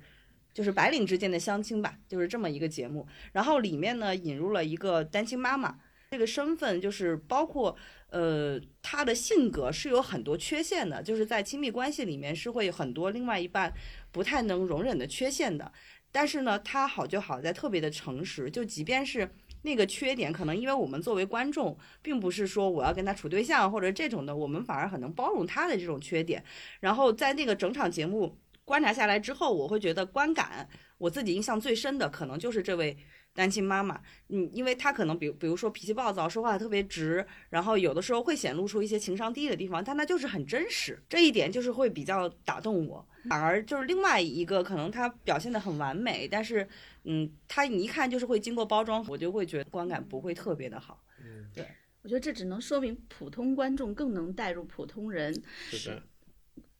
[0.52, 3.06] 就是白领之间的相亲吧，就是这么一个节目。
[3.30, 5.78] 然后里面呢引入了一个单亲妈妈，
[6.10, 7.76] 这个身份就是包括
[8.10, 13.72] 呃她的性格是有很多缺陷的，就是在亲密关系里面是会有很多另外一半
[14.10, 15.70] 不太能容忍的缺陷的。
[16.12, 19.30] 但是呢，他好就好在特别的诚实，就即便是
[19.62, 26.42] 那个缺点，可能因为我们作为观众，并不是说我要跟他处对象或者这种的，我们反而很能包容他的这种缺点。
[26.80, 30.68] 然后在那个整场节目观察下来之后，我会觉得观感，
[30.98, 32.96] 我自己印象最深的可能就是这位
[33.34, 34.00] 单亲妈妈。
[34.28, 43.06] 嗯，因为她可能比比如说脾气暴躁，说话特别直，然后有的时候会显露出一些情商低的地方，但她就是很真实，这一点就是会比较打动我。
[43.28, 46.66] 反而就是另外一个，可能她表现的很完美，但是
[47.04, 51.02] 嗯，她你一看就是会经过包装，我就会觉得观感不会特别的好。
[51.22, 51.66] 嗯，对
[52.02, 55.34] 我觉得这只能说明普通观众更能带入普通人。
[55.70, 56.02] 是的，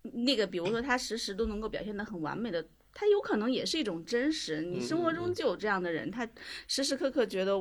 [0.03, 4.63] 那个，比如说他时时都能够表现得很完美的，他有可能也是一种真实。
[4.63, 6.29] 你生活中就有这样的人，他
[6.67, 7.57] 时时刻刻觉得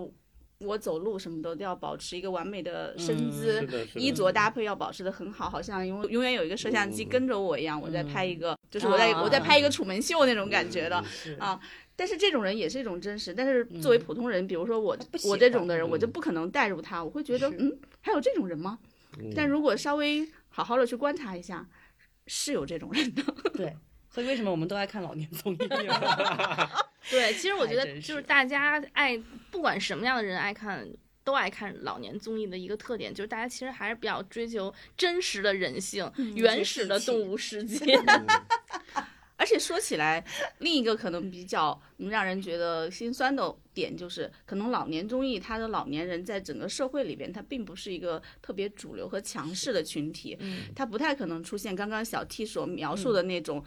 [0.59, 3.65] 我走路什么的都要保持一个完美的身姿。
[3.95, 11.03] 衣着搭配要保持的很好，好像永永远有一个摄像机嗯跟着我一样，我在拍一个，就是我在、啊我在拍一个楚门秀那种感觉的。
[11.37, 11.59] 啊
[11.95, 18.79] 但是这种人也是一种真实，但是作为普通人，比如说我我这种的人，我就不可能带入他，我会觉得嗯，还有这种人吗？
[19.19, 21.67] 嗯但如果稍微好好的去观察一下，
[22.25, 23.21] 是有这种人的。
[23.53, 23.75] 对，
[24.09, 25.57] 所以为什么我们都爱看老年综艺？
[27.09, 29.17] 对，其实我觉得就是大家爱
[29.51, 30.87] 不管什么样的人爱看。
[31.21, 37.93] 都爱看老年综艺的一个特点，就是大家其实还是比较追求真实的人性、原始的动物世界。
[38.07, 38.25] 嗯
[39.37, 40.25] 而且说起来，
[40.57, 53.63] 另一个可能比较能让人觉得心酸的点，就是可能老年综艺它的老年人在整个社会里边，它并不是一个特别主流和强势的群体，嗯它不太可能出现刚刚小 T 所描述的那种。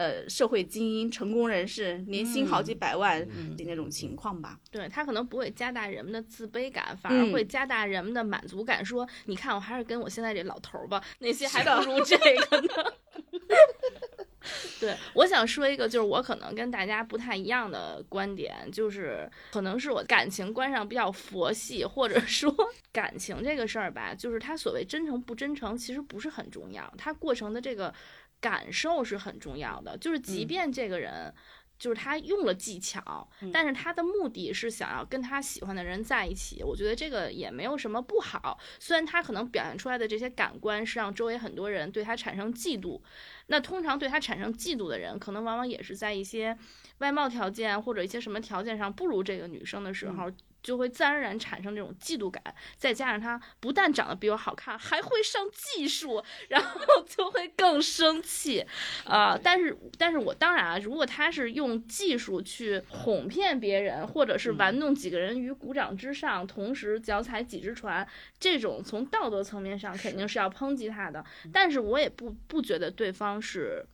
[0.00, 4.58] 呃，社会精英、成功人士，年薪好几百万嗯的那种情况吧。
[4.70, 8.82] 对他可能不会加大人们的自卑感，反而嗯会加大人们的满足感。
[8.82, 12.92] 说，你看，我还是跟我现在这老头儿吧，那些还不如这个呢。
[14.80, 22.50] 对，我想说一个，就是我可能跟大家不太一样的观点，就是可能是我感情观上比较佛系，或者说
[22.90, 27.92] 感情这个事儿吧，就是它所谓真诚不真诚，其实不是很重要，它过程的这个
[28.40, 31.34] 感受是很重要的，就是即嗯便这个人。
[31.80, 38.60] 就是他用了技巧，嗯但是他的目的是想要跟他喜欢的人在一起，我觉得这个也没有什么不好。
[38.78, 43.00] 虽然他可能表现出来的这些感官是让周围很多人对他产生嫉妒，
[43.46, 46.54] 那通常对他产生嫉妒的人，可能往往也是在一些
[46.98, 50.30] 外貌条件或者一些什么条件上不如这个女生的时候。
[50.62, 52.42] 就会自然而然产生这种嫉妒感，
[52.76, 58.64] 再加上他不但长得比我好看，还会上技术，然后就会更生气，
[59.04, 68.06] 啊、但是，但是我当然啊，如果他是用技术去哄骗别人，或者是玩弄几个人于股掌之上，同时脚踩几只船，
[68.38, 71.24] 这种从道德层面上肯定是要抨击他的。
[71.52, 73.86] 但是我也不不觉得对方是。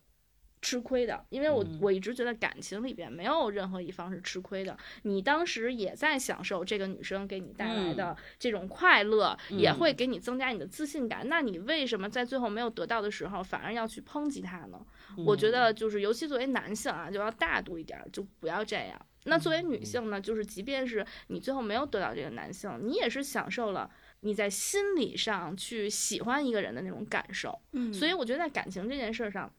[0.61, 4.75] 吃亏的，因为我嗯我一直觉得感情里边没有任何一方是吃亏的。
[5.03, 11.27] 你当时也在享受这个女生给你带来的这种快乐，也会给你增加你的自信感。
[11.29, 14.79] 那你为什么在最后没有得到的时候，反而要去抨击她呢？
[15.25, 18.99] 我觉得就是，尤其作为男性啊，就要大度一点，就不要这样。
[19.25, 23.89] 那作为女性呢，就是即便是你最后没有得到这个男性，你也是享受了
[24.21, 27.57] 你在心理上去喜欢一个人的那种感受。
[27.73, 29.51] 嗯所以我觉得在感情这件事上。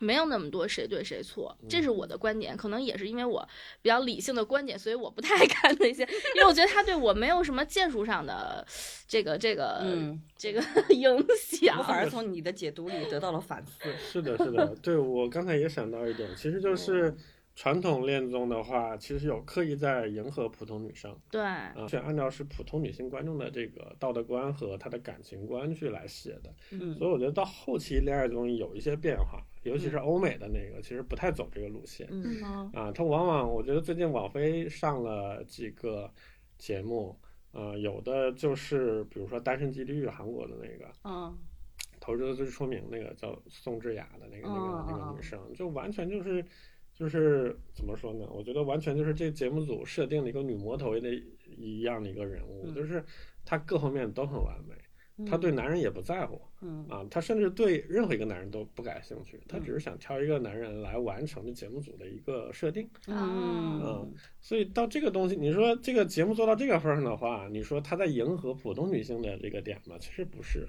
[0.00, 3.46] 没有那么多谁对谁错，这是我的观点，可能也是因为我
[3.82, 6.02] 比较理性的观点，所以我不太 看那些，
[6.34, 8.66] 因为我觉得他对我没有什么建树上的
[9.06, 10.62] 这个这个、嗯，这个
[10.94, 11.84] 影我响。
[11.84, 13.72] 反而从你的解读里得到了反思。
[13.98, 17.14] 是的，是的，对我刚才也想到一点，其实就是
[17.58, 26.94] 传统恋综的话，其实有刻意在迎合普通女生对，啊，是按照是普通女性观众的这个道德观和她的感情观去来写的，嗯。
[26.94, 32.06] 所以我觉得到后期恋爱综艺有一些变化，尤其是欧美的那个，其实不太走这个路线。
[32.12, 36.08] 嗯嗯啊，它往往我觉得最近网飞上了几个
[36.58, 37.18] 节目，
[37.50, 41.36] 呃，有的就是比如说《单身即地狱》韩国的那个，嗯。
[42.00, 46.42] 投资的最出名那个叫宋智雅的那个那个那嗯嗯个女生，就完全就是
[46.98, 48.26] 就是怎么说呢？
[48.32, 51.08] 我觉得完全就是这节目组设定了一个女魔头的
[51.56, 53.04] 一样的一个人物，嗯就是
[53.44, 62.88] 她各方面都很完美，她对男人也不在乎嗯啊，她甚至对任何一个男人都不感兴趣，她只是想挑一个男人来完成这节目组的一个设定。
[63.06, 69.96] 嗯所以到这个东西，你说这个节目做到这个份儿上的话，你说她在迎合普通女性的这个点吗？
[70.00, 70.66] 其实不是，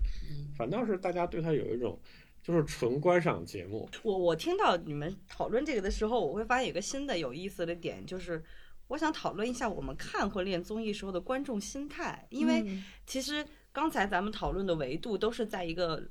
[0.56, 2.00] 反倒是大家对她有一种
[2.50, 3.88] 就是纯观赏节目。
[4.02, 8.44] 我我听到你们讨论这个的时候，我会发现有个新的有意思的点，就是
[8.88, 16.04] 我想讨论一下我们看婚恋综艺时候的观众心态，因为嗯其实刚才咱们讨论的维度都是在一个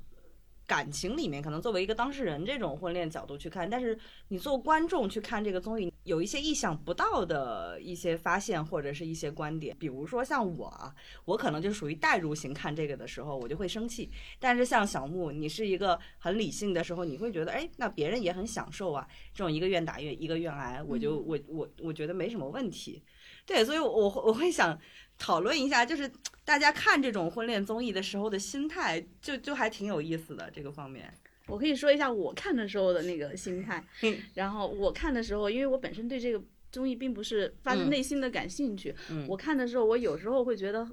[0.69, 10.93] 感情里面，可能作为一个当事人这种婚恋角度去看，但是你做观众去看这个综艺，有一些意想不到的一些发现或者是一些观点，比如说像我啊，
[11.25, 23.01] 我可能就属于代入型看这个的时候，我就会生气，但是像小木，你是一个很理性的时候，你会觉得，哎，那别人也很享受啊，这种一个愿打愿一个愿挨，我就我我我觉得没什么问题。
[23.47, 24.79] 对，所以我我我会想
[25.19, 26.09] 讨论一下，就是
[26.43, 31.13] 大家看这种婚恋综艺的时候的心态，就就还挺有意思的这个方面。
[31.45, 34.17] 我可以说一下我看的时候的那个心态嗯。
[34.33, 40.87] 然后我看的时候，因为我本身对这个综艺并不是发自嗯内心的感兴趣，嗯我看的时候，我有时候会觉得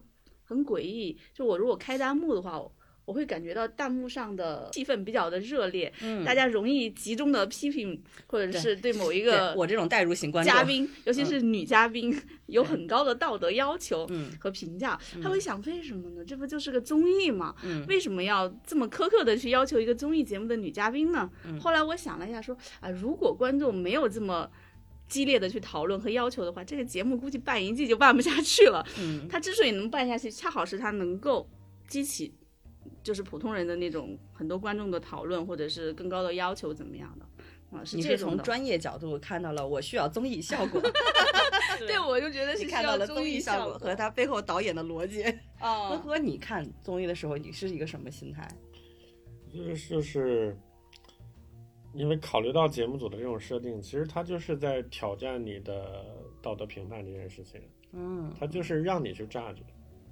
[0.44, 1.16] 很诡异。
[1.32, 2.60] 就我如果开弹幕的话，
[3.06, 12.14] 我我会感觉到弹幕上的气氛比较的热烈，嗯大家容易集中的批评或者是对某一个我这种代入型观众，嘉宾，尤其是女嘉宾，
[12.46, 15.00] 有很高的道德要求嗯和评价。
[15.22, 16.24] 他会想，为什么呢？
[16.24, 17.54] 这不就是个综艺吗？
[17.62, 21.30] 嗯为什么要这么苛刻的去要求一个综艺节目的女嘉宾呢？
[21.46, 24.50] 嗯后来我想了一下说，啊，如果观众没有这么
[25.08, 28.84] 激烈的去讨论和要求的话，这个节目估计办一季就办不下去了。
[28.98, 31.48] 嗯它之所以能办下去，恰好是它能够
[31.86, 32.34] 激起。
[33.02, 37.84] 就是普通人的那种很多观众的讨论，或者是更高的要求怎么样的啊？
[37.84, 38.30] 是你这种。
[38.30, 40.80] 是从专业角度看到了我需要综艺效果，
[41.80, 45.22] 对，我就觉得是看到了需要综艺效果果和他背后导演的逻辑。
[45.22, 48.48] 呵哦，呵，你看综艺的时候，你是一个什么心态？
[49.52, 50.56] 就是就是，
[51.94, 56.04] 因为考虑到节目组的这种设定，其实他就是在挑战你的
[56.42, 57.60] 道德评判这件事情，
[57.92, 59.56] 嗯他就是让你去 judge。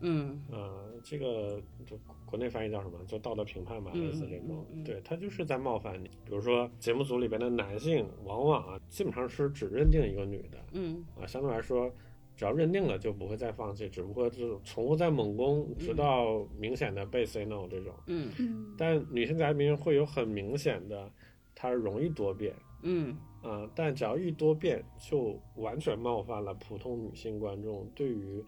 [0.01, 2.99] 嗯呃，这个就国内翻译叫什么？
[3.07, 4.47] 就道德评判嘛，嗯类似这种。
[4.49, 6.09] 嗯嗯对，他就是在冒犯你。
[6.25, 11.91] 比如说节目组里边的男性，往往啊，基本上是只认定一个女的嗯啊，相对来说，
[12.37, 17.95] 只要认定了就不会再放弃，只不过就是重复在猛攻，直到明显的被 say no 这种。
[18.07, 21.11] 嗯嗯但女性嘉宾会有很明显的，
[21.55, 22.55] 她容易多变。
[22.87, 28.43] 嗯啊、但只要一多变，就完全冒犯了普通女性观众对于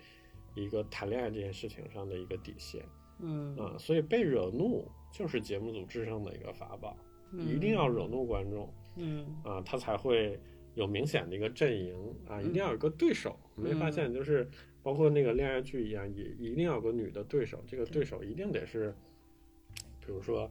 [0.56, 2.84] 一个谈恋爱这件事情上的一个底线
[3.20, 3.56] 嗯。
[3.56, 6.96] 啊、所以被惹怒就是节目组制胜的一个法宝，
[7.32, 7.46] 嗯。
[7.46, 9.24] 一定要惹怒观众嗯。
[9.44, 10.40] 啊、他才会
[10.74, 11.94] 有明显的一个阵营
[12.26, 13.38] 啊、一定要有个对手。
[13.54, 14.48] 没发现就是
[14.82, 18.04] 包括那个恋爱剧一样，也一定要有个女的对手，这个对。
[18.04, 18.94] 手一定得是，
[20.00, 20.50] 比如说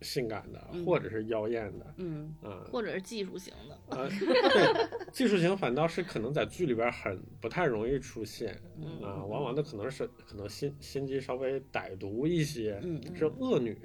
[0.00, 0.84] 性感的嗯。
[0.84, 2.64] 或者是妖艳的嗯啊。
[2.70, 9.02] 或者是技术型的，啊，对，技术型反倒是可能在剧里边很不太容易出现嗯。
[9.02, 13.76] 啊，往往的可能是可能心心机稍微歹毒一些，嗯是恶女，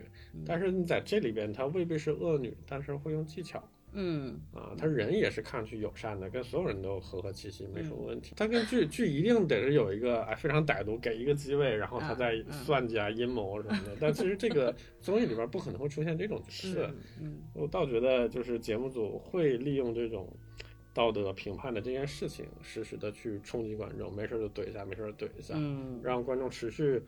[0.46, 4.40] 但是你在这里边她未必是恶女，但是会用技巧嗯。
[4.54, 7.98] 啊，他人也是看上去友善的，跟所有人都和和气气，没什嗯。
[7.98, 8.34] 么问题。
[8.36, 12.52] 他跟剧剧一定得是有一个哎非常歹毒，给一个机位，然后她啊在嗯。
[12.52, 16.90] 算计啊阴谋什么的，但其实这个 综艺里边不可能会出现这种角色。
[17.22, 17.40] 嗯。
[17.54, 20.28] 我倒觉得就是节目组会利用这种
[20.94, 26.00] 道德评判的这件事情，实时的去冲击观众，没事就怼一下，没事就怼一下，嗯。
[26.04, 27.02] 让观众持续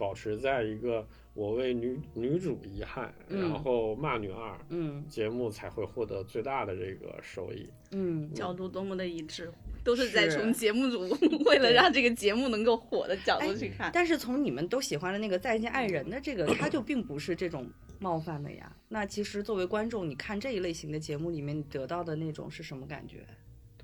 [0.00, 7.68] 保持在一个我为女女主遗憾，嗯然后骂女二，嗯节目才会获得最大的这个收益。
[7.90, 9.52] 嗯角度多么的一致，
[9.84, 11.00] 都是在从节目组
[11.44, 13.90] 为了让这个节目能够火的角度去看。
[13.92, 18.74] 但是从你们都喜欢的那个《再见爱人》的这个，它就并不是这种冒犯的呀。
[18.88, 23.26] 那其实作为观众，你看这一类型的节目里面，你得到的那种是什么感觉？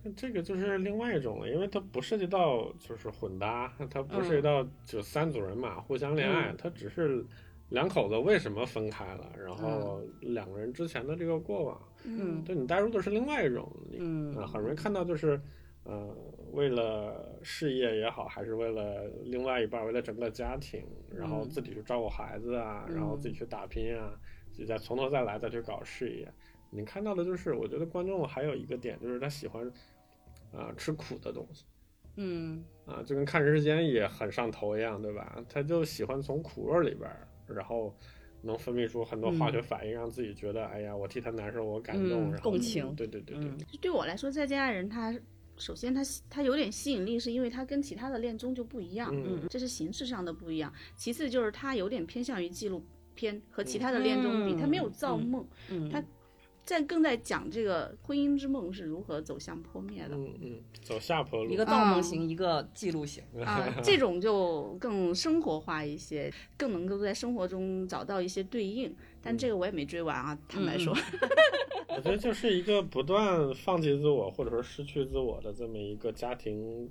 [0.07, 4.43] 但这个就是另外一种了，因为它不涉及到就是混搭，它不涉及嗯。
[4.43, 6.57] 到就三组人马互相恋爱，嗯。
[6.57, 7.25] 它只是
[7.71, 12.41] 两口子为什么分开了，然后两个人之前的这个过往，嗯。
[12.45, 14.37] 对你带入的是另外一种，你嗯。
[14.37, 15.41] 啊，很容易看到就是，
[15.83, 16.15] 呃，
[16.53, 21.49] 为了事业也好，还是为了另外一半，为了整个家庭，然后嗯。
[21.49, 24.13] 自己去照顾孩子啊，然后自己去打拼啊，
[24.53, 26.33] 自己再从头再来，再去搞事业。
[26.71, 29.73] 你看到的就是，我觉得观众还有一个点就是他喜欢，
[30.57, 31.65] 啊、吃苦的东西
[32.17, 32.65] 嗯。
[32.87, 35.43] 啊，就跟看人世间也很上头一样，对吧？
[35.49, 37.95] 他就喜欢从苦味儿里边儿，然后
[38.43, 43.59] 能分泌出很多化学反应，让自己觉得哎呀，我替他难受，我感动，嗯然后共情对对对对，嗯。
[43.81, 45.13] 对我来说，再见爱人他
[45.57, 46.01] 首先他
[46.31, 49.43] 他有点吸引力，是因为他跟其他的恋综就不一样，嗯。
[49.51, 50.73] 这是形式上的不一样。
[50.95, 52.85] 其次就是他有点偏向于纪录
[53.17, 56.03] 片，和其他的恋综比，嗯他没有造梦，嗯，他
[56.67, 60.17] 在更在讲这个婚姻之梦是如何走向破灭的。
[60.17, 63.23] 嗯嗯，走下坡路，一个造梦型，一个记录型。
[63.41, 68.93] 啊，这种就更生活化一些，更能够在生活中找到一些对应。
[69.23, 70.93] 但这个我也没追完啊，坦白说。
[71.89, 76.91] 我觉得就是一个不断放弃自我或者说失去自我的这么一个家庭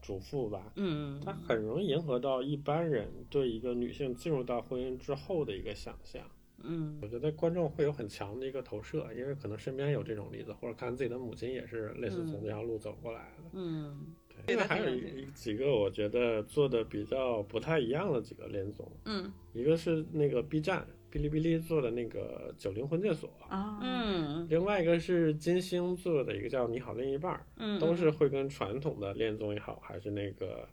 [0.00, 0.72] 主妇吧。
[0.76, 6.22] 嗯她很容易迎合到一般人对一个女性进入到婚姻之后的一个想象。
[6.62, 6.98] 嗯。
[7.02, 13.44] 我觉得观众会有很强的一个投射，因为可能身边有这种例子，或者看自己的母亲也是类似从这条路走过来的。
[13.52, 14.14] 嗯。
[14.28, 19.32] 对，另外还有一一几个我觉得做的比较不太一样的几个恋综，嗯。
[19.52, 24.46] 一个是那个 B 站哔哩哔哩做的那个《九零婚介所》，啊，嗯。
[24.48, 30.68] 另外一个是金星做的一个叫《你好另一半》，嗯，都是会跟传统的恋综也好，还是那个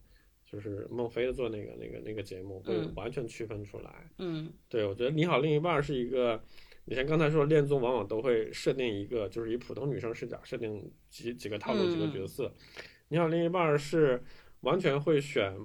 [0.50, 2.94] 就是孟非做那个那个那个节目，会嗯。
[2.96, 4.10] 完全区分出来。
[4.18, 4.52] 嗯。
[4.70, 6.42] 对我觉得《你好另一半》是一个，
[6.86, 12.52] 你像刚才说恋综往往都会设定一个，就是以普通女生视角设定几几个套路、嗯几个角色，
[13.10, 14.24] 你好另一半》是
[14.62, 15.56] 完全会选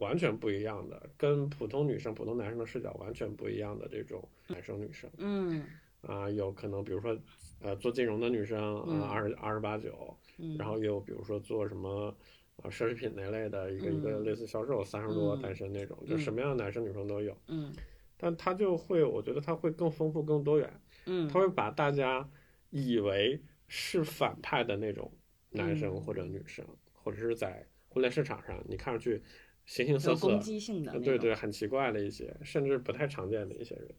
[0.00, 5.08] 完全不一样的，跟普通女生、普通男生的视角完全不一样的这种男生女生。
[5.18, 5.64] 嗯。
[6.06, 7.16] 啊、有可能比如说，
[7.62, 9.00] 呃，做金融的女生，嗯。
[9.00, 12.14] 啊，二十二十八九，嗯，然后也有比如说做什么，
[12.62, 14.24] 呃，奢侈品那类的一个、一个嗯。
[14.24, 16.18] 类似销售，三十多嗯单身那种，就嗯。
[16.18, 17.36] 什么样的男生女生都有。
[17.48, 17.72] 嗯。
[18.16, 22.28] 但他就会，我觉得他会更丰富、更多元，嗯，他会把大家
[22.70, 25.12] 以为是反派的那种
[25.50, 26.00] 男生嗯。
[26.00, 29.20] 或者女生，或者是在婚恋市场上你看上去
[29.66, 33.94] 形形色色攻，击性的对对，很奇怪的一些，甚至不太常见的一些人，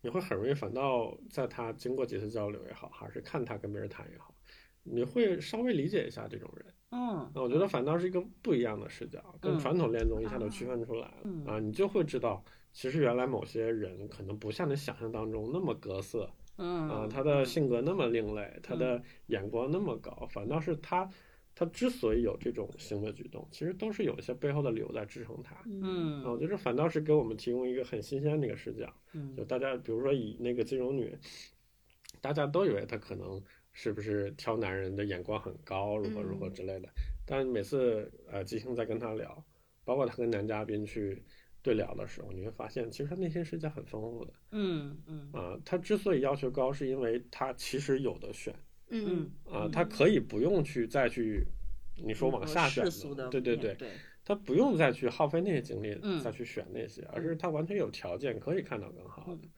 [0.00, 4.34] 你会很容易反倒在他经过几次交流也好，还是看他跟别人谈也好，
[4.84, 6.66] 你会稍微理解一下这种人。
[6.94, 21.10] 嗯那我觉得反倒是一个不一样的视角，跟嗯传统恋综一下就区分出来了、嗯啊，你就会知道，其实原来某些人可能不像你想象当中那么格色嗯啊，他的性格那么另类，他的眼光那么高，反倒是他。
[21.56, 25.54] 他之所以有这种行为举动，其实都是有一些背后的理由在支撑他。
[25.66, 28.92] 嗯啊，我觉得反倒是给我们提供一个很新鲜的一个视角。
[29.12, 31.16] 嗯就大家比如说以那个金融女，
[32.20, 33.40] 大家都以为她可能
[33.74, 36.88] 是不是挑男人的眼光很高，如何如何之类的。
[37.26, 39.44] 但每次呃吉星在跟他聊，
[39.84, 41.22] 包括他跟男嘉宾去
[41.60, 45.60] 对聊的时候，你会发现其实他内心世界很丰富的嗯嗯啊。
[45.66, 48.54] 他之所以要求高，是因为他其实有的选
[48.88, 51.46] 嗯啊，他可以不用去再去。
[51.96, 53.88] 你说往下选的对对对，对，
[54.24, 59.48] 他不用再去耗费那些精力嗯再去选那些，而是他完全有条件可以看到更好的，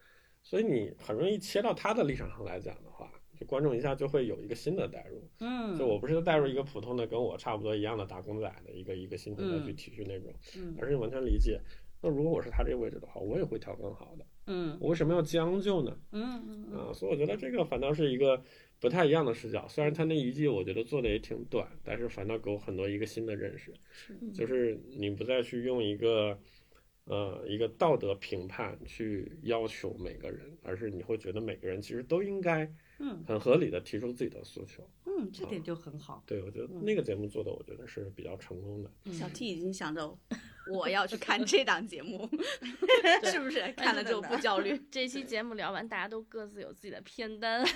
[0.42, 5.22] 所以你很容易切到他的立场上来讲的话，就观众一下就会有一个新的代入。
[5.40, 11.60] 嗯，就我不是代入一个普通的跟我差不多一样的打工仔的一个一个心情再去嗯体恤那种，嗯而是完全理解。
[12.02, 14.24] 那如果我是他这个位置的话，我也会挑更好的。
[14.48, 15.98] 嗯我为什么要将就呢？
[16.12, 18.40] 嗯嗯嗯啊，所以我觉得这个反倒是一个
[18.78, 19.66] 不太一样的视角。
[19.66, 23.72] 虽然他那一季我觉得做的也挺短，但是反倒给我很多一个新的认识，
[24.32, 26.38] 就是你不再去用一个
[27.06, 34.88] 呃一个道德评判去要求每个人，而是你会觉得每个人其实都应该嗯很合理的提出自己的诉求。
[35.04, 36.22] 嗯，这点就很好。
[36.26, 38.90] 对，我觉得那个节目做的，我觉得是比较成功的。
[39.12, 40.18] 小 T 已经想着
[40.70, 42.28] 我要去看这档节目，
[43.24, 43.72] 是不是？
[43.76, 44.78] 看了之后不焦虑。
[44.90, 47.64] 这期节目聊完，大家都各自有自己的片单。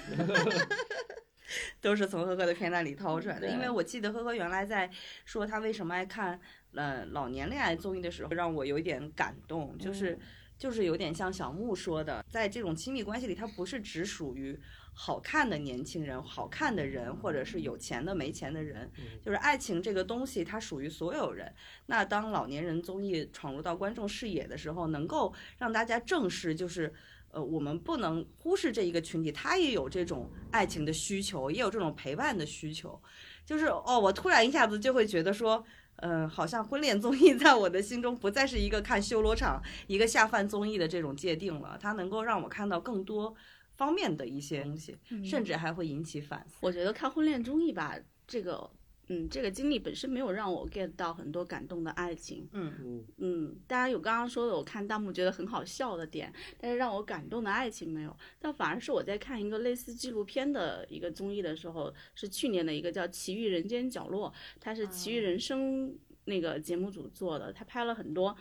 [1.81, 3.49] 都是从呵呵的片单里掏出来的。
[3.49, 4.89] 因为我记得呵呵原来在
[5.25, 6.41] 说他为什么爱看
[6.75, 10.17] 呃老年恋爱综艺的时候，让我有一点感动，就是、
[10.57, 14.57] 就是有点像小木说的，在这种亲密关系里，它不是只属于
[15.03, 18.87] 好看的年轻人、好看的人，或者是有钱的、没钱的人，
[19.25, 21.51] 就是爱情这个东西，它属于所有人。
[21.87, 26.93] 那当老年人综艺闯入到观众视野的时候，能够让大家正视，就是
[27.31, 33.01] 呃，我们不能忽视这一个群体，他也有这种爱情的需求，也有这种陪伴的需求。
[33.47, 35.65] 就是哦，我突然一下子就会觉得说，
[35.97, 43.35] 嗯、好像婚恋综艺在我的心中不再是一个看修罗场、一个下饭综艺的这种界定了，它能够让我看到更多
[43.81, 46.59] 方面的一些东西，甚至还会引起反思。
[46.61, 48.71] 我觉得看婚恋综艺吧，这个
[49.09, 52.47] 嗯，这个经历本身没有让我 get 到很多感动的爱情。
[52.53, 58.15] 嗯嗯嗯，大家有刚刚说的，我看弹幕觉得很好笑的点，但是让我感动的爱情没有。
[58.39, 68.37] 但反而是我在看一个类似纪录片的一个综艺的时候，是去年的一个叫《奇遇人间角落》，它是奇遇人生那个节目组做的，他拍了很多。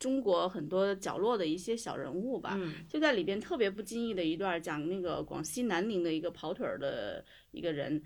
[0.00, 2.56] 中国很多角落的一些小人物吧。
[2.58, 8.02] 嗯就在里边特别不经意的一段讲那个广西南宁的一个跑腿儿的一个人，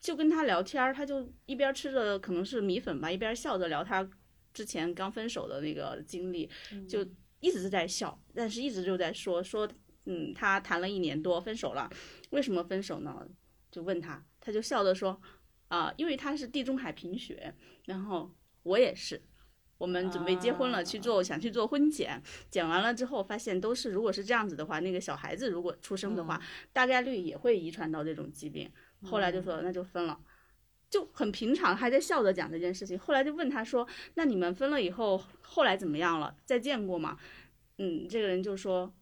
[0.00, 4.08] 就跟他聊天儿，他就一边吃着可能是米粉吧，一边笑着聊他
[4.54, 6.48] 之前刚分手的那个经历，
[6.88, 7.04] 就
[7.40, 9.68] 一直是在笑，但是一直就在说说，
[10.04, 11.90] 嗯，他谈了一年多分手了，
[12.30, 13.28] 为什么分手呢？
[13.70, 15.20] 就问他，他就笑着说，
[15.68, 17.52] 啊、因为他是地中海贫血，
[17.84, 19.20] 然后我也是。
[19.78, 26.40] 我们准备结婚了，去做想去做婚检，检完了之后发现都是，如果是这样子的话，那个小孩子如果出生的话，
[26.72, 28.70] 大概率也会遗传到这种疾病。
[29.02, 30.18] 后来就说那就分了，
[30.88, 32.98] 就很平常，还在笑着讲这件事情。
[32.98, 36.34] 后来就问他说：“那你们分了以后，后来怎么样了？
[36.44, 37.18] 再见过吗？”
[37.78, 38.94] 嗯，这个人就说：“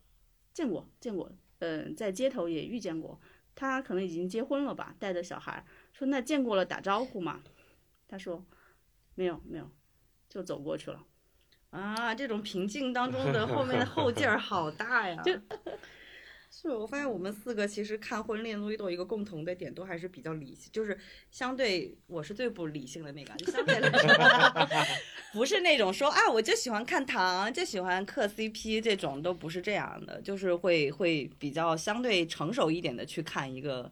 [0.53, 1.31] 见过，见过。
[1.61, 3.21] 嗯、在街头也遇见过。
[3.55, 5.65] 他可能已经结婚了吧，带着小孩。
[5.93, 7.41] 说那见过了，打招呼吗？”
[8.09, 8.45] 他说
[9.15, 9.71] ：“没有，没有，
[10.35, 11.01] 就走过去了。”
[11.71, 15.23] 啊，这种平静当中的后面的后劲儿好大呀！
[15.25, 15.33] 就
[16.61, 20.97] 是我发现我们四个其实看婚恋综艺都有一个共同的点，都还是比较理性，就是
[21.29, 24.09] 相对我是最不理性的那个，就相对来说，
[25.35, 33.91] 不是那种说啊我就喜欢看糖，就喜欢磕 CP 这种都不是这样的，就是会会比较相对成熟一点的去看一个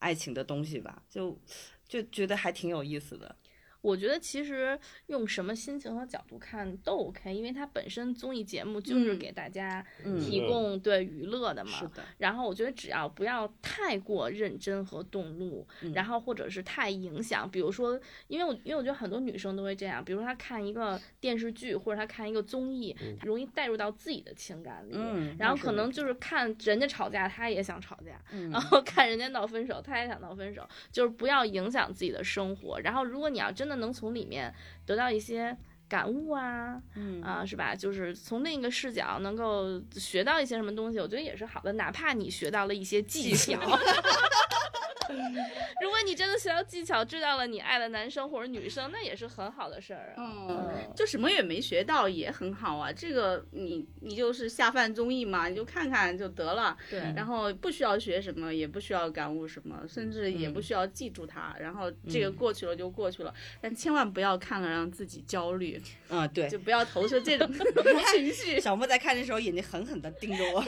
[0.00, 1.40] 爱情的东西吧，就
[1.88, 3.34] 就觉得还挺有意思的。
[3.82, 4.78] 我觉得其实
[5.08, 11.72] 用什么心情和角度看都 OK，因为它本身综艺节目就是嗯给大家嗯提供对娱乐的嘛。
[11.72, 24.92] 是的，然后我觉得只要不要太过认真和动怒，嗯然后或者是太影响，比如说，因为我因为我觉得很多女生都会这样，比如说她看一个电视剧或者她看一个综艺，她容易带入到自己的情感里。
[24.94, 32.78] 嗯，然后可能就是看人家吵架，她也想吵架，嗯然后看人家闹分手，她也想闹分手，就是不要影响自己的生活。
[32.80, 34.52] 然后如果你要真的能从里面
[34.86, 35.56] 得到一些
[35.88, 37.74] 感悟啊，嗯啊，是吧？
[37.74, 41.72] 就是从另一个视角能够学到一些什么东西，我觉得也是好的。
[41.74, 43.58] 哪怕你学到了一些技巧，
[45.82, 50.16] 如果你真的学到技巧，追到了你爱的男生或者女生，那也是很好的事儿啊。
[50.18, 52.92] 嗯，就什么也没学到也很好啊。
[52.92, 56.76] 这个你你就是下饭综艺嘛，你就看看就得了。
[56.90, 61.54] 对，然后不需要学什么，也不需要感悟什么，甚至也不需要记住它。
[61.58, 67.50] 然后这个过去了就过去了，但千万不要看了让自己焦虑，嗯，对，就不要投射这种
[68.12, 68.60] 情绪。
[68.60, 70.64] 小莫在看的时候眼睛狠狠地盯着我，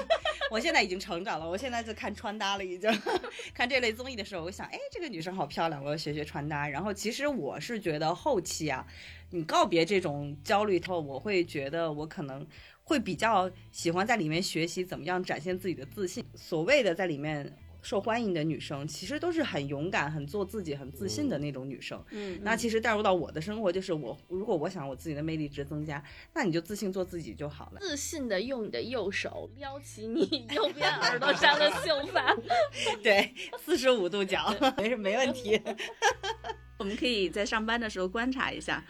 [0.50, 2.90] 我现在已经成长了，我现在在看穿搭了，已经
[3.54, 6.68] 看这类综艺的时候，我想，哎，这个女生好漂亮，我要学学穿搭。
[6.68, 8.86] 然后其实我是觉得后期啊，
[9.30, 12.46] 你告别这种焦虑后，我会觉得我可能
[12.82, 16.24] 会比较喜欢在里面学习怎么样展现自己的自信。
[16.34, 17.54] 所谓的在里面。
[17.84, 22.02] 受欢迎的女生其实都是很勇敢、很做自己、很自信的那种女生。
[22.10, 27.80] 嗯，那其实带入到我的生活，就是我如果我想我自己的魅力值增加，那你就自信做自己就好了。
[27.80, 32.34] 自信的用你的右手撩起你 右边耳朵上的秀发。
[33.04, 35.60] 对，四十五度角，没事，没问题。
[36.78, 38.84] 我们可以在上班的时候观察一下，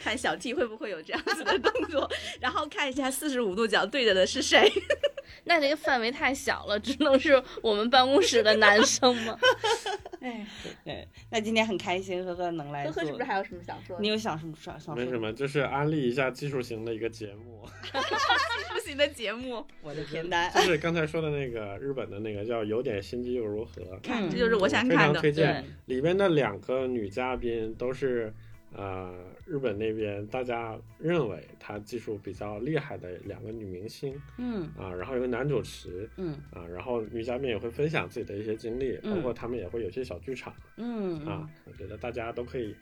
[0.00, 4.68] 看小 T 会不会有这样子的动作，然后看一下四十五度角对着的是谁。
[5.44, 9.38] 那这个范围太小了，只能是我们办公室的男生吗？
[10.20, 10.46] 哎，
[10.84, 12.84] 对，那今天很开心，呵呵能来。
[12.86, 14.02] 呵呵是不是还有什么想说的？
[14.02, 15.04] 你有想什么想想说？
[15.04, 20.60] 没什么，就是安利一下技术型的一个节目， 技术型的节目，我的天单就。
[20.62, 25.14] 是刚才说的那个日本的那个叫《有点心机又如何》，看，嗯这就是我想看的。
[25.14, 25.64] 常推荐。
[25.86, 28.32] 里边的两个女嘉宾都是
[28.74, 29.14] 呃
[29.50, 34.62] 日本那边大家认为她技术比较厉害的两个女明星嗯。
[34.78, 36.38] 啊，然后有个男主持嗯。
[36.52, 39.16] 啊，然后女嘉宾也会分享自己的一些经历，嗯。
[39.16, 42.76] 包括他们也会有些小剧场嗯啊，我觉得大家都可以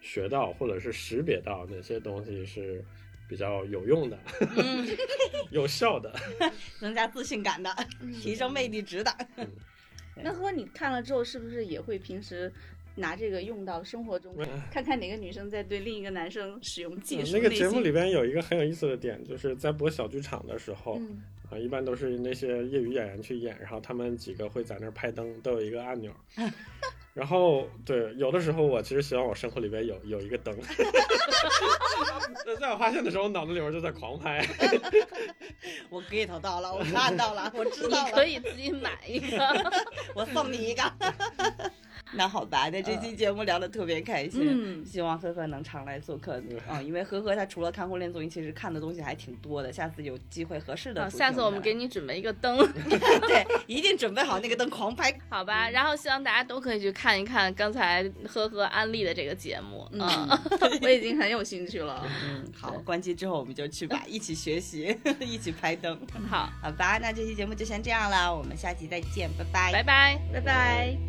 [0.00, 2.84] 学到或者是识别到哪些东西是
[3.28, 4.18] 比较有用的、
[4.56, 4.84] 嗯，
[5.52, 6.12] 有效的。
[6.80, 7.72] 增加自信感的，
[8.20, 9.12] 提升魅力值的。
[10.20, 12.52] 那和，你看了之后是不是也会平时
[12.98, 14.34] 拿这个用到生活中，
[14.70, 17.30] 看看哪个女生在对另一个男生使用技术？
[17.30, 26.12] 嗯那个节目里边有一个很有意思的点，就是在播小剧场的时候，嗯啊，一般都是那些业余演员去演，然后他们几个会在那儿拍灯，都有一个按钮。
[27.14, 30.56] 然后，对，有的时候我其实希望我生活里边有有一个灯。
[32.60, 34.46] 在我发现的时候，我脑子里边就在狂拍。
[35.90, 39.38] 我 get 到了，我看到了，我知道了，可以自己买一个。
[40.14, 40.82] 我送你一个。
[42.12, 49.72] 那好吧，那这期节目聊得特别开心，嗯希望呵呵能常来做客啊、因为呵呵他除了看婚恋综艺，其实看的东西还挺多的。
[49.72, 52.56] 下次有机会合适的啊，下次我们给你准备一个灯，
[53.28, 55.12] 对，一定准备好那个灯狂拍。
[55.28, 55.68] 好吧？
[55.70, 57.18] 然后希望大家都可以去看。
[57.18, 59.86] 一看刚才呵呵安利的这个节目。
[59.92, 62.06] 嗯嗯，，我已经很有兴趣了。
[62.24, 65.98] 嗯，好，关机之后我们就去吧，一起学习，一起拍灯。
[66.28, 70.18] 好，好吧，那这期节目就先这样了，我们下期再见，拜拜，拜拜。
[70.32, 71.07] 拜拜。